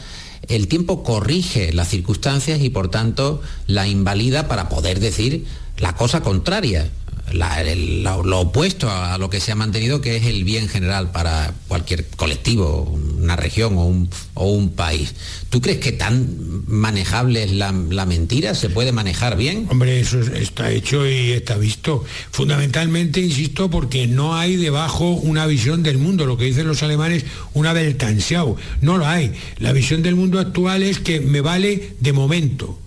[0.47, 5.47] el tiempo corrige las circunstancias y por tanto la invalida para poder decir
[5.77, 6.91] la cosa contraria
[7.33, 12.07] lo opuesto a lo que se ha mantenido, que es el bien general para cualquier
[12.07, 12.83] colectivo,
[13.19, 15.13] una región o un, país.
[15.49, 18.55] ¿Tú crees que tan manejable es la, mentira?
[18.55, 19.67] ¿Se puede manejar bien?
[19.69, 22.03] Hombre, eso está hecho y está visto.
[22.31, 27.25] Fundamentalmente, insisto, porque no hay debajo una visión del mundo, lo que dicen los alemanes,
[27.53, 28.57] una Weltanschau.
[28.81, 29.33] No lo hay.
[29.59, 32.79] La visión del mundo actual es que me vale de momento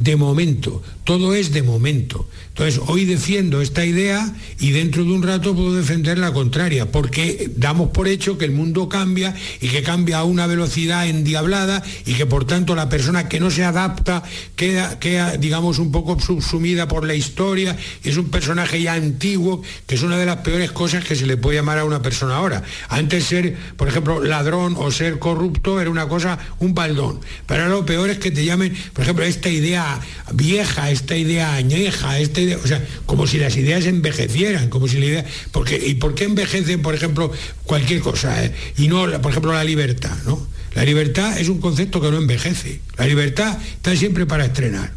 [0.00, 2.26] de momento, todo es de momento.
[2.48, 7.50] Entonces, hoy defiendo esta idea y dentro de un rato puedo defender la contraria, porque
[7.56, 12.14] damos por hecho que el mundo cambia y que cambia a una velocidad endiablada y
[12.14, 14.22] que por tanto la persona que no se adapta
[14.56, 19.94] queda, queda digamos, un poco subsumida por la historia, es un personaje ya antiguo, que
[19.94, 22.62] es una de las peores cosas que se le puede llamar a una persona ahora.
[22.88, 27.74] Antes ser, por ejemplo, ladrón o ser corrupto era una cosa, un baldón, pero ahora
[27.74, 29.89] lo peor es que te llamen, por ejemplo, esta idea
[30.32, 34.98] vieja, esta idea añeja, esta idea, o sea, como si las ideas envejecieran, como si
[34.98, 37.32] la idea, porque, ¿y por qué envejecen, por ejemplo,
[37.64, 38.44] cualquier cosa?
[38.44, 38.52] Eh?
[38.76, 40.46] Y no, por ejemplo, la libertad, ¿no?
[40.74, 42.80] La libertad es un concepto que no envejece.
[42.96, 44.92] La libertad está siempre para estrenar,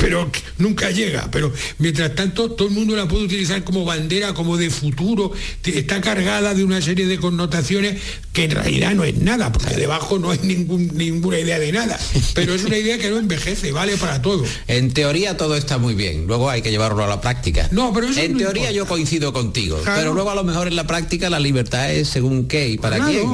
[0.00, 1.30] pero nunca llega.
[1.30, 5.32] Pero mientras tanto, todo el mundo la puede utilizar como bandera, como de futuro.
[5.64, 8.00] Está cargada de una serie de connotaciones
[8.32, 11.98] que en realidad no es nada, porque debajo no hay ningún, ninguna idea de nada.
[12.34, 14.44] Pero es una idea que no envejece, vale para todo.
[14.66, 17.68] En teoría todo está muy bien, luego hay que llevarlo a la práctica.
[17.72, 21.30] No, pero En teoría yo coincido contigo, pero luego a lo mejor en la práctica
[21.30, 23.26] la libertad es según qué y para quién.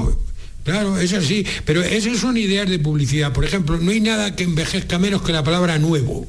[0.64, 1.46] Claro, es así.
[1.64, 3.32] Pero esas son ideas de publicidad.
[3.32, 6.26] Por ejemplo, no hay nada que envejezca menos que la palabra nuevo.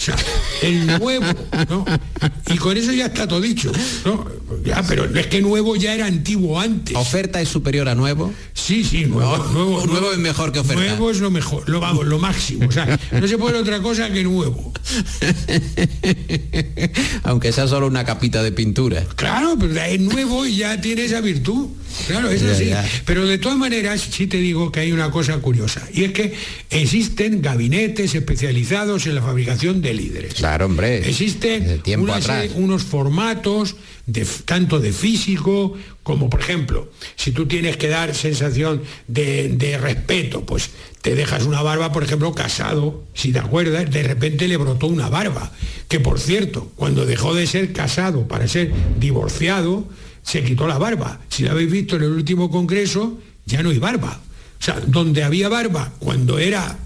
[0.00, 0.16] O sea,
[0.62, 1.26] el nuevo,
[1.68, 1.84] ¿no?
[2.48, 3.70] Y con eso ya está todo dicho,
[4.06, 4.26] ¿no?
[4.64, 6.96] Ya, pero es que nuevo ya era antiguo antes.
[6.96, 8.32] ¿Oferta es superior a nuevo?
[8.54, 9.36] Sí, sí, nuevo.
[9.36, 10.82] No, nuevo, nuevo es mejor que oferta.
[10.82, 12.66] Nuevo es lo mejor, lo vamos, lo máximo.
[12.66, 14.72] O sea, no se puede otra cosa que nuevo.
[17.24, 19.04] Aunque sea solo una capita de pintura.
[19.16, 21.68] Claro, pero es nuevo y ya tiene esa virtud.
[22.06, 22.70] Claro, es así.
[23.04, 25.86] Pero de todas maneras, sí te digo que hay una cosa curiosa.
[25.92, 26.32] Y es que
[26.70, 30.34] existen gabinetes especializados en la fabricación de líderes.
[30.34, 30.98] Claro, hombre.
[31.08, 32.42] Existen tiempo una atrás.
[32.42, 33.76] serie- unos formatos,
[34.06, 39.78] de, tanto de físico como, por ejemplo, si tú tienes que dar sensación de, de
[39.78, 40.70] respeto, pues
[41.02, 45.08] te dejas una barba, por ejemplo, casado, si te acuerdas, de repente le brotó una
[45.08, 45.52] barba.
[45.88, 49.86] Que por cierto, cuando dejó de ser casado para ser divorciado,
[50.22, 51.20] se quitó la barba.
[51.28, 54.20] Si la habéis visto en el último congreso, ya no hay barba.
[54.60, 56.78] O sea, donde había barba cuando era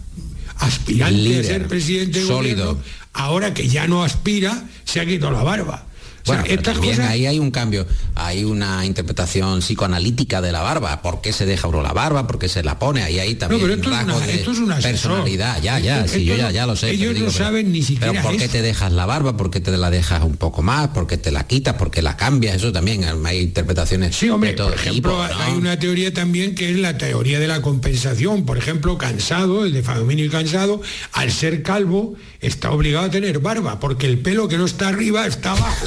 [0.57, 2.75] aspirante Líder, a ser presidente de sólido.
[2.75, 5.87] gobierno, ahora que ya no aspira, se ha quitado la barba.
[6.25, 7.11] O sea, Bueno, estas también cosas...
[7.11, 11.69] ahí hay un cambio, hay una interpretación psicoanalítica de la barba, ¿por qué se deja
[11.69, 12.27] uno la barba?
[12.27, 13.03] ¿Por qué se la pone?
[13.03, 14.91] Ahí hay también pero esto es una- de esto es un asesor.
[14.93, 16.93] personalidad, ya, ya, Esto- sí, yo ya, no- ya lo sé.
[16.93, 18.53] ellos no pero- saben ni siquiera Pero ¿por qué eso.
[18.53, 19.37] te dejas la barba?
[19.37, 20.89] ¿Por qué te la dejas un poco más?
[20.89, 21.75] ¿Por qué te la quitas?
[21.75, 22.57] ¿Por qué la cambias?
[22.57, 25.41] Eso también hay interpretaciones Sí, hombre, de todo por ejemplo, tipo, ¿no?
[25.43, 28.47] hay una teoría también que es la teoría de la compensación.
[28.47, 30.81] Por ejemplo, cansado, el de Fadomino y cansado,
[31.13, 35.27] al ser calvo, está obligado a tener barba, porque el pelo que no está arriba
[35.27, 35.87] está abajo.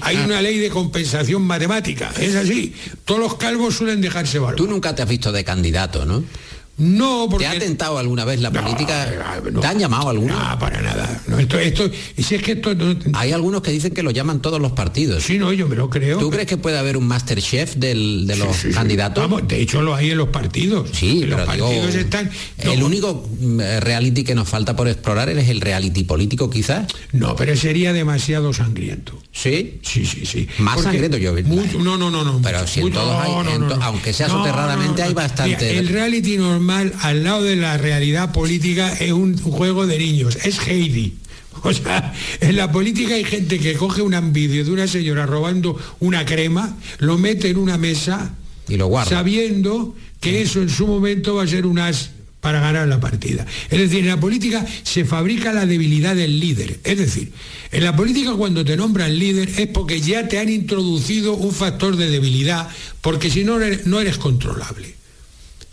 [0.00, 2.74] Hay una ley de compensación matemática, es así.
[3.04, 4.56] Todos los calvos suelen dejarse barba.
[4.56, 6.24] Tú nunca te has visto de candidato, ¿no?
[6.78, 7.46] No, porque...
[7.46, 9.08] ¿Te ha tentado alguna vez la política?
[9.60, 10.32] ¿Te han llamado alguno?
[10.38, 11.20] No, para nada.
[11.26, 12.70] No, esto, esto, y si es que esto
[13.14, 15.24] Hay algunos que dicen que lo llaman todos los partidos.
[15.24, 16.18] Sí, no, yo me lo creo.
[16.18, 18.74] ¿Tú crees que puede haber un Masterchef del, de los Sí, sí.
[18.74, 19.24] candidatos?
[19.24, 20.88] Vamos, de hecho lo hay en los partidos.
[20.92, 22.30] Sí, En los pero digo, partidos están.
[22.58, 26.86] el único mm, eh, reality que nos falta por explorar es el reality político, quizás.
[27.12, 29.18] No, pero sería demasiado sangriento.
[29.32, 29.80] ¿Sí?
[29.82, 30.48] Sí, sí, sí.
[30.58, 31.32] Más Porque sangriento yo.
[31.44, 32.40] mucho- no, no, no, no.
[32.42, 35.56] Pero si en todos hay, en to- aunque sea soterradamente, hay bastante.
[35.68, 40.36] Mira, el reality normal al lado de la realidad política es un juego de niños.
[40.44, 41.14] Es Heidi.
[41.64, 45.76] O sea, en la política hay gente que coge un vídeo de una señora robando
[45.98, 48.32] una crema, lo mete en una mesa
[48.68, 49.10] y lo guarda.
[49.10, 52.10] sabiendo que eso en su momento va a ser un as
[52.40, 53.44] para ganar la partida.
[53.70, 56.78] Es decir, en la política se fabrica la debilidad del líder.
[56.84, 57.32] Es decir,
[57.72, 61.96] en la política cuando te nombran líder es porque ya te han introducido un factor
[61.96, 62.68] de debilidad,
[63.00, 64.97] porque si no no eres controlable.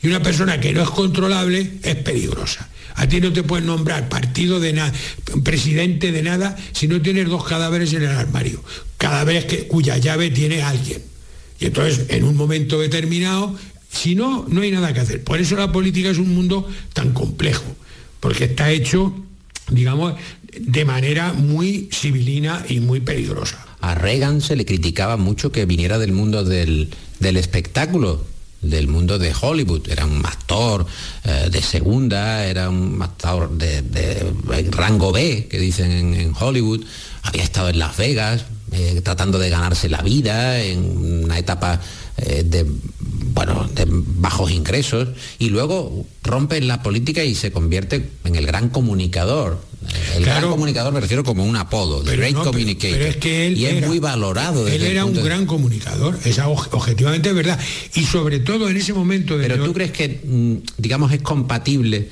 [0.06, 2.70] Y una persona que no es controlable es peligrosa.
[2.94, 4.94] A ti no te pueden nombrar partido de nada,
[5.44, 8.64] presidente de nada, si no tienes dos cadáveres en el armario.
[9.00, 11.02] Cada vez que cuya llave tiene alguien.
[11.60, 13.56] Y entonces, en un momento determinado,
[13.92, 15.24] si no, no hay nada que hacer.
[15.24, 17.66] Por eso la política es un mundo tan complejo,
[18.20, 19.12] porque está hecho,
[19.72, 20.14] digamos,
[20.56, 23.66] de manera muy civilina y muy peligrosa.
[23.82, 26.90] A Reagan se le criticaba mucho que viniera del mundo del,
[27.20, 29.90] del espectáculo, del mundo de Hollywood.
[29.90, 30.86] Era un actor
[31.24, 34.34] eh, de segunda, era un actor de,
[34.72, 36.84] rango B, que dicen en, en Hollywood.
[37.24, 41.80] Había estado en Las Vegas, eh, tratando de ganarse la vida en una etapa
[42.18, 42.66] eh, de
[43.36, 48.46] bueno, de bajos ingresos y luego rompe en la política y se convierte en el
[48.46, 49.62] gran comunicador.
[50.16, 52.98] El gran comunicador me refiero como un apodo, the Pero great no, communicator.
[52.98, 54.68] pero es que él y es era- muy valorado.
[54.68, 57.60] Él era un de- gran comunicador, esa objetivamente es verdad.
[57.96, 62.10] Y sobre todo en ese momento de Pero tú crees que, mm, digamos, es compatible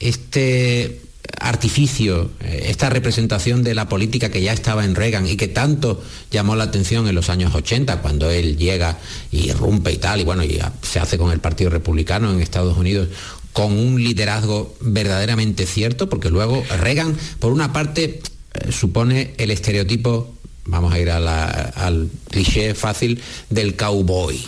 [0.00, 1.00] este
[1.40, 6.02] artificio, eh, esta representación de la política que ya estaba en Reagan y que tanto
[6.30, 8.98] llamó la atención en los años 80, cuando él llega
[9.32, 12.76] y irrumpe y tal, y bueno, y se hace con el Partido Republicano en Estados
[12.78, 13.08] Unidos,
[13.56, 18.20] con un liderazgo verdaderamente cierto, porque luego Reagan, por una parte,
[18.52, 20.34] eh, supone el estereotipo
[20.66, 21.46] vamos a ir a la-
[21.76, 24.44] al cliché fácil del cowboy.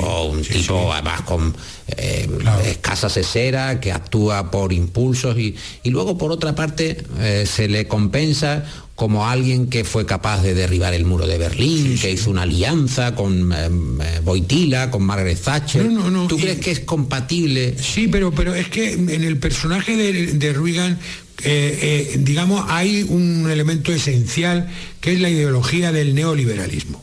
[0.00, 1.52] O un tipo además con
[1.96, 2.28] eh,
[2.66, 7.88] escasa cesera que actúa por impulsos y, y luego por otra parte eh, se le
[7.88, 8.64] compensa
[8.94, 13.14] como alguien que fue capaz de derribar el muro de Berlín, que hizo una alianza
[13.14, 13.56] con eh,
[14.00, 15.84] eh, Boitila, con Margaret Thatcher.
[15.86, 17.74] No, no, no, ¿Tú y- crees que es compatible?
[17.80, 20.98] Sí, pero, pero es que en el personaje de, de Reagan,
[21.44, 24.68] eh, eh, digamos, hay un elemento esencial
[25.00, 27.02] que es la ideología del neoliberalismo.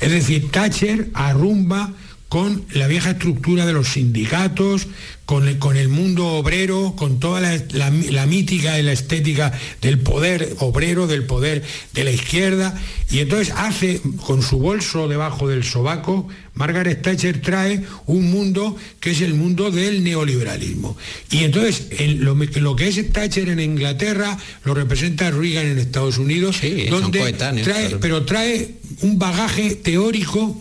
[0.00, 1.92] Es decir, Thatcher arrumba
[2.28, 4.88] con la vieja estructura de los sindicatos,
[5.26, 9.52] con el, con el mundo obrero, con toda la, la, la, mítica y la estética
[9.82, 15.48] del poder obrero, del poder de la izquierda, y entonces hace con su bolso debajo
[15.48, 20.96] del sobaco, Margaret Thatcher trae un mundo que es el mundo del neoliberalismo.
[21.30, 26.18] Y entonces en lo, lo, que es Thatcher en Inglaterra lo representa Reagan en Estados
[26.18, 30.56] Unidos, sí, donde trae, pero trae un bagaje teórico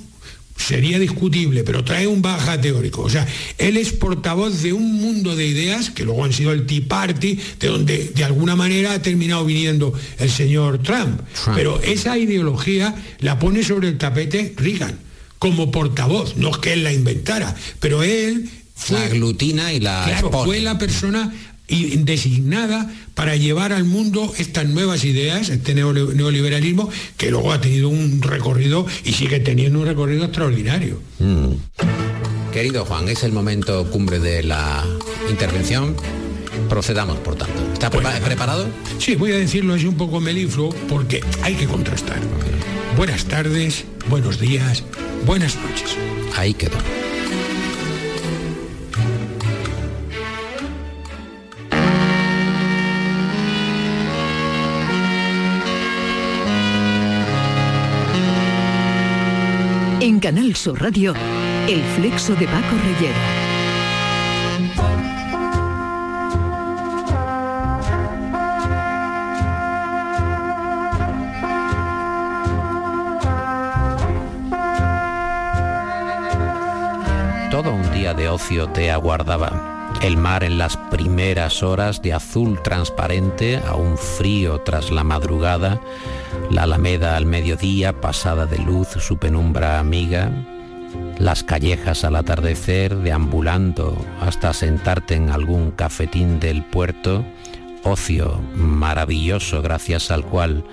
[0.56, 3.02] sería discutible, pero trae un baja teórico.
[3.02, 3.28] O sea,
[3.58, 7.40] él es portavoz de un mundo de ideas que luego han sido el Tea Party,
[7.60, 11.22] de donde de alguna manera ha terminado viniendo el señor Trump.
[11.34, 11.56] Trump.
[11.56, 15.00] Pero esa ideología la pone sobre el tapete Reagan
[15.40, 16.38] como portavoz.
[16.38, 20.46] No es que él la inventara, pero él fue, la aglutina y la claro, expone.
[20.46, 21.34] fue la persona
[21.68, 28.22] designada para llevar al mundo estas nuevas ideas, este neoliberalismo, que luego ha tenido un
[28.22, 31.00] recorrido y sigue teniendo un recorrido extraordinario.
[31.20, 31.54] Mm.
[32.54, 34.86] Querido Juan, es el momento cumbre de la
[35.30, 35.96] intervención.
[36.70, 37.62] Procedamos, por tanto.
[37.74, 38.68] ¿Está bueno, preparado?
[38.98, 42.18] Sí, voy a decirlo así un poco melifluo porque hay que contrastar.
[42.18, 42.96] Okay.
[42.96, 44.84] Buenas tardes, buenos días,
[45.26, 45.98] buenas noches.
[46.38, 46.78] Ahí quedó.
[60.16, 61.14] En Canal Sur Radio,
[61.68, 63.14] El Flexo de Paco Reyero.
[77.52, 79.76] Todo un día de ocio te aguardaba.
[80.02, 85.82] El mar en las primeras horas de azul transparente, aún frío tras la madrugada,
[86.50, 90.32] la alameda al mediodía pasada de luz su penumbra amiga,
[91.18, 97.26] las callejas al atardecer deambulando hasta sentarte en algún cafetín del puerto,
[97.84, 100.64] ocio maravilloso gracias al cual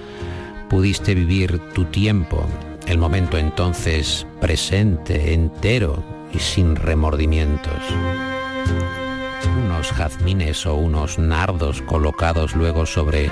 [0.69, 2.47] pudiste vivir tu tiempo,
[2.87, 6.03] el momento entonces presente, entero
[6.33, 7.73] y sin remordimientos.
[9.65, 13.31] Unos jazmines o unos nardos colocados luego sobre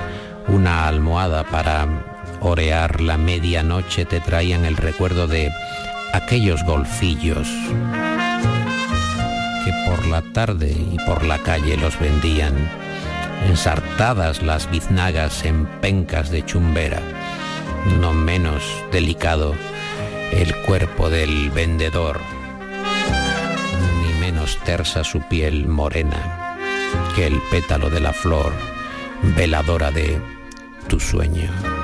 [0.49, 2.10] una almohada para
[2.41, 5.53] orear la medianoche te traían el recuerdo de
[6.13, 7.49] aquellos golfillos
[9.65, 12.55] que por la tarde y por la calle los vendían,
[13.47, 17.01] ensartadas las biznagas en pencas de chumbera,
[18.01, 19.55] no menos delicado
[20.33, 22.21] el cuerpo del vendedor,
[24.03, 26.57] ni menos tersa su piel morena
[27.15, 28.53] que el pétalo de la flor
[29.37, 30.21] veladora de
[30.89, 31.80] tu sueño.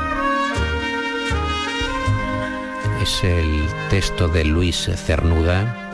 [3.06, 5.92] Es el texto de Luis Cernuda,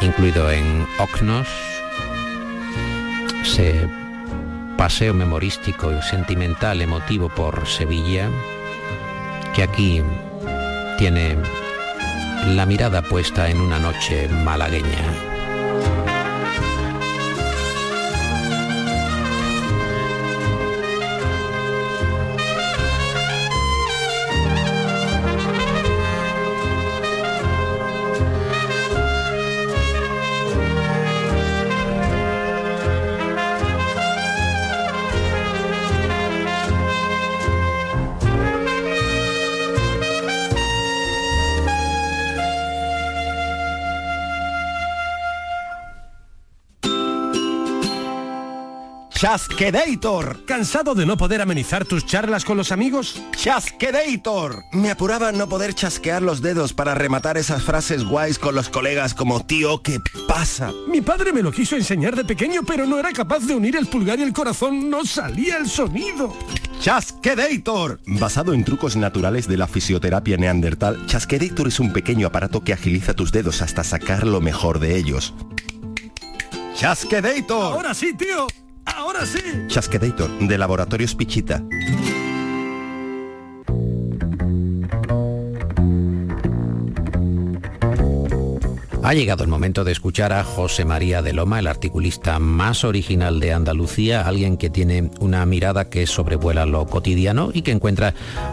[0.00, 1.48] incluido en Ocnos,
[3.42, 3.88] ese
[4.76, 8.30] paseo memorístico y sentimental, emotivo por Sevilla,
[9.56, 10.04] que aquí
[10.98, 11.36] tiene
[12.46, 15.27] la mirada puesta en una noche malagueña.
[49.18, 50.44] Chasquedator.
[50.44, 53.20] ¿Cansado de no poder amenizar tus charlas con los amigos?
[53.36, 54.62] Chasquedator.
[54.70, 59.14] Me apuraba no poder chasquear los dedos para rematar esas frases guays con los colegas
[59.14, 59.98] como tío, ¿qué
[60.28, 60.72] pasa?
[60.86, 63.88] Mi padre me lo quiso enseñar de pequeño, pero no era capaz de unir el
[63.88, 66.32] pulgar y el corazón, no salía el sonido.
[66.80, 67.98] Chasquedator.
[68.06, 73.14] Basado en trucos naturales de la fisioterapia neandertal, Chasquedator es un pequeño aparato que agiliza
[73.14, 75.34] tus dedos hasta sacar lo mejor de ellos.
[76.76, 77.72] Chasquedator.
[77.72, 78.46] Ahora sí, tío.
[78.96, 79.40] Ahora sí.
[79.68, 81.62] Chasquedator, de Laboratorios Pichita.
[89.08, 93.40] Ha llegado el momento de escuchar a José María de Loma, el articulista más original
[93.40, 98.12] de Andalucía, alguien que tiene una mirada que sobrevuela lo cotidiano y que encuentra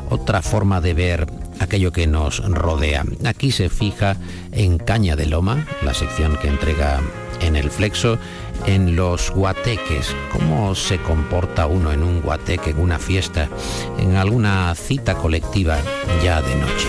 [0.09, 1.27] otra forma de ver
[1.59, 3.03] aquello que nos rodea.
[3.25, 4.15] Aquí se fija
[4.53, 7.01] en Caña de Loma, la sección que entrega
[7.41, 8.17] en el flexo,
[8.65, 13.49] en los guateques, cómo se comporta uno en un guateque, en una fiesta,
[13.97, 15.77] en alguna cita colectiva
[16.23, 16.87] ya de noche.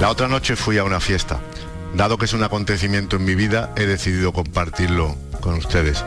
[0.00, 1.40] La otra noche fui a una fiesta.
[1.94, 6.04] Dado que es un acontecimiento en mi vida, he decidido compartirlo con ustedes.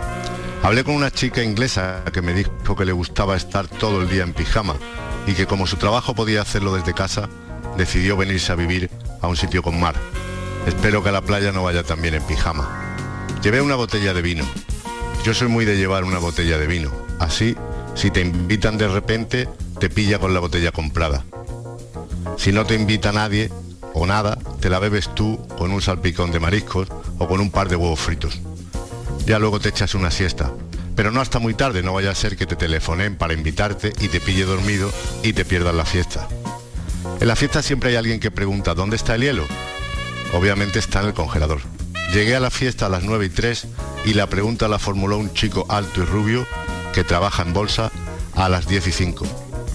[0.64, 4.24] Hablé con una chica inglesa que me dijo que le gustaba estar todo el día
[4.24, 4.76] en pijama
[5.28, 7.28] y que como su trabajo podía hacerlo desde casa,
[7.78, 8.90] decidió venirse a vivir
[9.22, 9.96] a un sitio con mar.
[10.68, 12.96] Espero que a la playa no vaya también en pijama.
[13.42, 14.46] Llevé una botella de vino.
[15.24, 16.92] Yo soy muy de llevar una botella de vino.
[17.20, 17.56] Así,
[17.96, 19.50] si te invitan de repente,
[19.80, 21.26] te pilla con la botella comprada.
[22.38, 23.52] Si no te invita nadie
[23.94, 26.88] o nada, te la bebes tú con un salpicón de mariscos
[27.18, 28.40] o con un par de huevos fritos.
[29.26, 30.52] Ya luego te echas una siesta.
[30.96, 34.10] Pero no hasta muy tarde, no vaya a ser que te telefonen para invitarte y
[34.10, 34.92] te pille dormido
[35.24, 36.28] y te pierdas la fiesta.
[37.20, 39.48] En la fiesta siempre hay alguien que pregunta, ¿dónde está el hielo?
[40.34, 41.62] Obviamente está en el congelador.
[42.14, 43.68] Llegué a la fiesta a las 9 y 3
[44.06, 46.46] y la pregunta la formuló un chico alto y rubio
[46.94, 47.92] que trabaja en bolsa
[48.36, 49.26] a las 10 y 5.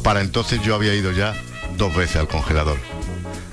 [0.02, 1.34] Para entonces yo había ido ya
[1.76, 2.78] dos veces al congelador.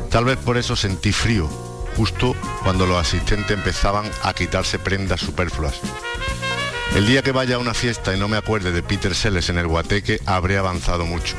[0.09, 1.47] Tal vez por eso sentí frío,
[1.95, 5.79] justo cuando los asistentes empezaban a quitarse prendas superfluas.
[6.95, 9.57] El día que vaya a una fiesta y no me acuerde de Peter Sellers en
[9.57, 11.35] el guateque, habré avanzado mucho.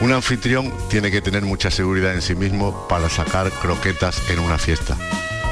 [0.00, 4.56] Un anfitrión tiene que tener mucha seguridad en sí mismo para sacar croquetas en una
[4.56, 4.96] fiesta.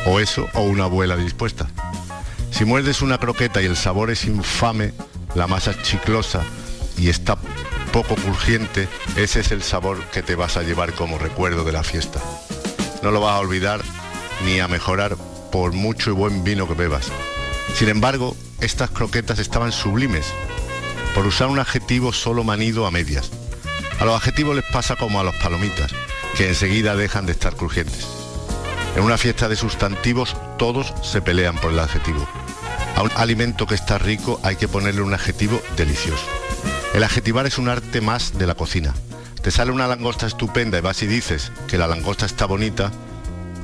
[0.07, 1.67] O eso, o una abuela dispuesta.
[2.53, 4.93] Si muerdes una croqueta y el sabor es infame,
[5.35, 6.43] la masa chiclosa
[6.97, 7.37] y está
[7.93, 11.83] poco crujiente, ese es el sabor que te vas a llevar como recuerdo de la
[11.83, 12.21] fiesta.
[13.03, 13.83] No lo vas a olvidar
[14.45, 15.17] ni a mejorar
[15.51, 17.11] por mucho y buen vino que bebas.
[17.75, 20.27] Sin embargo, estas croquetas estaban sublimes,
[21.17, 23.33] por usar un adjetivo solo manido a medias.
[23.99, 25.91] A los adjetivos les pasa como a los palomitas,
[26.37, 28.07] que enseguida dejan de estar crujientes.
[28.95, 32.27] En una fiesta de sustantivos todos se pelean por el adjetivo.
[32.95, 36.25] A un alimento que está rico hay que ponerle un adjetivo delicioso.
[36.95, 38.95] El adjetivar es un arte más de la cocina.
[39.43, 42.91] Te sale una langosta estupenda y vas y dices que la langosta está bonita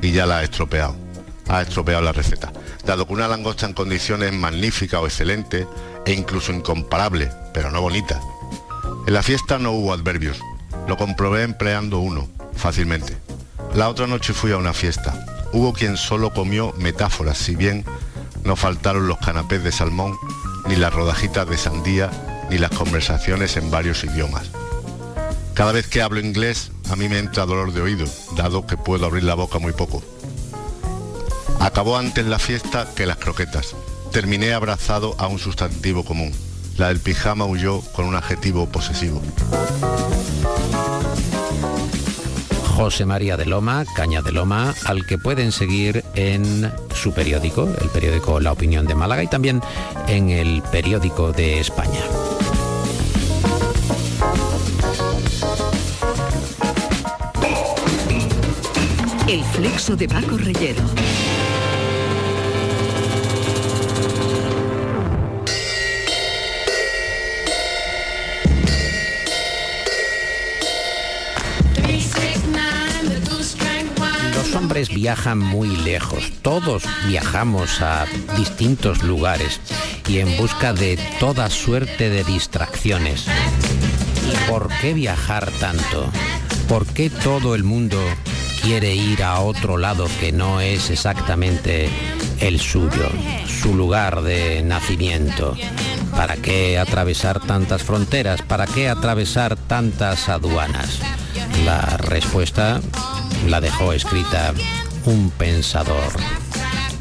[0.01, 0.97] y ya la ha estropeado.
[1.49, 2.53] Ha estropeado la receta.
[2.85, 5.67] Dado que una langosta en condiciones magnífica o excelente
[6.07, 8.21] e incluso incomparable, pero no bonita,
[9.07, 10.39] en la fiesta no hubo adverbios.
[10.87, 13.17] Lo comprobé empleando uno, fácilmente.
[13.75, 15.27] La otra noche fui a una fiesta.
[15.53, 17.85] Hubo quien solo comió metáforas, si bien
[18.45, 20.17] no faltaron los canapés de salmón,
[20.69, 22.11] ni las rodajitas de sandía,
[22.51, 24.51] ni las conversaciones en varios idiomas.
[25.55, 29.07] Cada vez que hablo inglés, a mí me entra dolor de oído, dado que puedo
[29.07, 30.03] abrir la boca muy poco.
[31.61, 33.75] Acabó antes la fiesta que las croquetas.
[34.11, 36.33] Terminé abrazado a un sustantivo común.
[36.79, 39.21] La del pijama huyó con un adjetivo posesivo.
[42.77, 47.89] José María de Loma, Caña de Loma, al que pueden seguir en su periódico, el
[47.91, 49.61] periódico La Opinión de Málaga y también
[50.09, 52.01] en el periódico de España.
[59.29, 60.83] El flexo de Paco Reyero.
[74.73, 78.07] Viajan muy lejos, todos viajamos a
[78.39, 79.61] distintos lugares
[80.09, 83.27] y en busca de toda suerte de distracciones.
[84.27, 86.11] ¿Y por qué viajar tanto?
[86.69, 87.99] ¿Por qué todo el mundo
[88.63, 91.91] quiere ir a otro lado que no es exactamente
[92.41, 93.11] el suyo,
[93.47, 95.55] su lugar de nacimiento?
[96.13, 98.41] ¿Para qué atravesar tantas fronteras?
[98.41, 100.99] ¿Para qué atravesar tantas aduanas?
[101.67, 102.81] La respuesta
[103.47, 104.53] la dejó escrita
[105.05, 106.13] un pensador,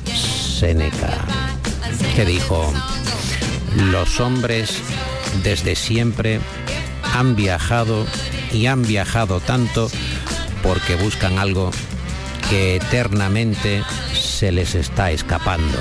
[0.05, 1.17] Séneca,
[2.15, 2.73] que dijo,
[3.75, 4.81] los hombres
[5.43, 6.39] desde siempre
[7.13, 8.05] han viajado
[8.51, 9.89] y han viajado tanto
[10.63, 11.71] porque buscan algo
[12.49, 13.83] que eternamente
[14.13, 15.79] se les está escapando.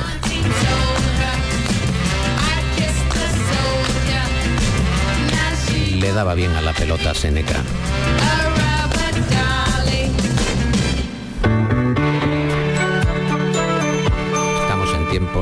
[5.97, 7.63] Le daba bien a la pelota Seneca.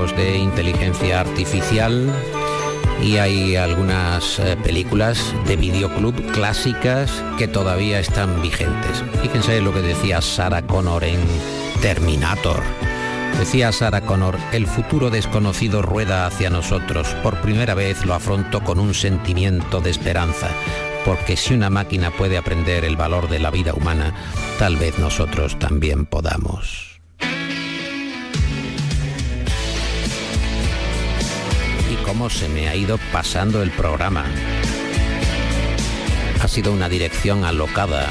[0.07, 2.15] De inteligencia artificial
[3.03, 9.03] y hay algunas eh, películas de videoclub clásicas que todavía están vigentes.
[9.23, 11.21] Fíjense lo que decía Sarah Connor en
[11.83, 12.63] Terminator.
[13.39, 17.09] Decía Sarah Connor, el futuro desconocido rueda hacia nosotros.
[17.23, 20.49] Por primera vez lo afronto con un sentimiento de esperanza,
[21.05, 24.15] porque si una máquina puede aprender el valor de la vida humana,
[24.61, 26.88] tal vez nosotros también podamos.
[32.09, 34.25] Cómo se me ha ido pasando el programa.
[36.41, 38.09] Ha sido una dirección alocada.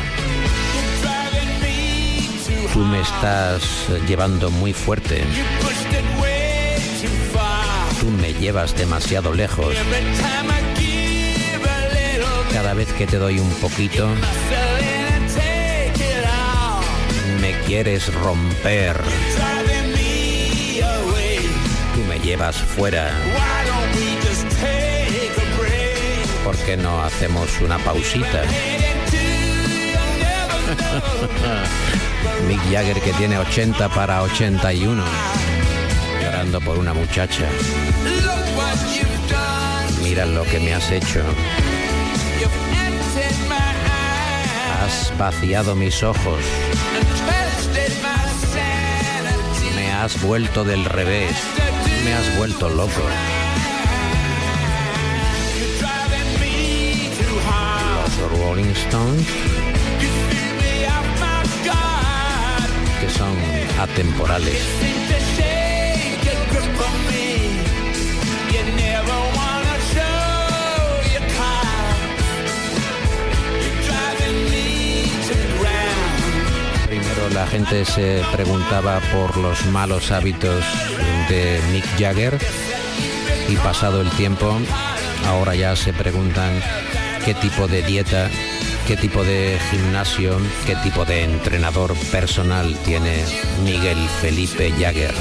[2.74, 3.64] Tú me estás
[4.08, 5.24] llevando muy fuerte.
[8.00, 9.76] Tú me llevas demasiado lejos.
[12.54, 14.08] Cada vez que te doy un poquito,
[17.42, 19.02] me quieres romper.
[21.96, 23.12] Tú me llevas fuera.
[26.48, 28.42] ¿Por qué no hacemos una pausita?
[32.48, 35.04] Mick Jagger que tiene 80 para 81,
[36.24, 37.50] llorando por una muchacha.
[40.02, 41.22] Mira lo que me has hecho.
[44.82, 46.40] Has vaciado mis ojos.
[49.76, 51.36] Me has vuelto del revés.
[52.06, 53.04] Me has vuelto loco.
[58.48, 59.28] Rolling Stones
[63.02, 63.36] que son
[63.78, 64.58] atemporales.
[76.88, 80.64] Primero la gente se preguntaba por los malos hábitos
[81.28, 82.38] de Mick Jagger
[83.50, 84.58] y pasado el tiempo,
[85.26, 86.62] ahora ya se preguntan
[87.28, 88.30] qué tipo de dieta
[88.88, 93.22] qué tipo de gimnasio, qué tipo de entrenador personal tiene
[93.66, 95.14] Miguel Felipe Jagger.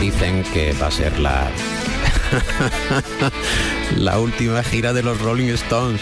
[0.00, 1.50] Dicen que va a ser la
[3.96, 6.00] la última gira de los Rolling Stones.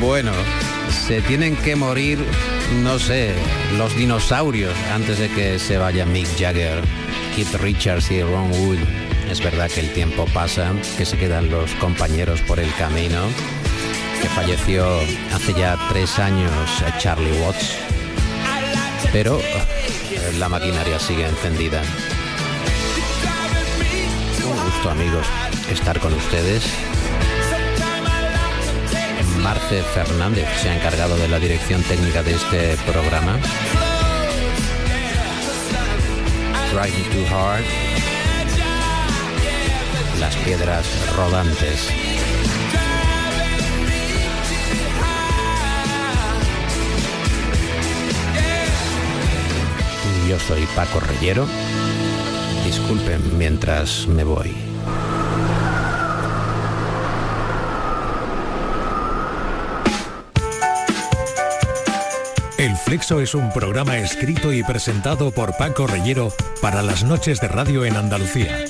[0.00, 0.32] bueno,
[1.06, 2.18] se tienen que morir,
[2.82, 3.32] no sé,
[3.76, 6.82] los dinosaurios antes de que se vaya Mick Jagger,
[7.34, 8.78] Keith Richards y Ron Wood.
[9.30, 13.22] Es verdad que el tiempo pasa, que se quedan los compañeros por el camino,
[14.22, 14.86] que falleció
[15.34, 16.52] hace ya tres años
[16.98, 17.76] Charlie Watts,
[19.12, 19.40] pero
[20.38, 21.82] la maquinaria sigue encendida.
[24.76, 25.26] Gusto amigos
[25.70, 26.62] estar con ustedes.
[29.38, 33.38] Marce Fernández se ha encargado de la dirección técnica de este programa.
[36.74, 37.64] Driving Too Hard.
[40.20, 41.88] Las piedras rodantes.
[50.28, 51.46] Yo soy Paco Reyero.
[52.66, 54.52] Disculpen mientras me voy.
[62.58, 67.46] El Flexo es un programa escrito y presentado por Paco Reyero para las noches de
[67.46, 68.64] radio en Andalucía.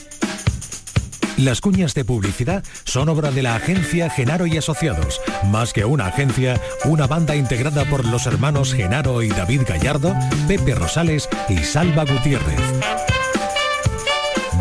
[1.38, 5.22] Las cuñas de publicidad son obra de la agencia Genaro y Asociados.
[5.46, 10.14] Más que una agencia, una banda integrada por los hermanos Genaro y David Gallardo,
[10.46, 12.65] Pepe Rosales y Salva Gutiérrez.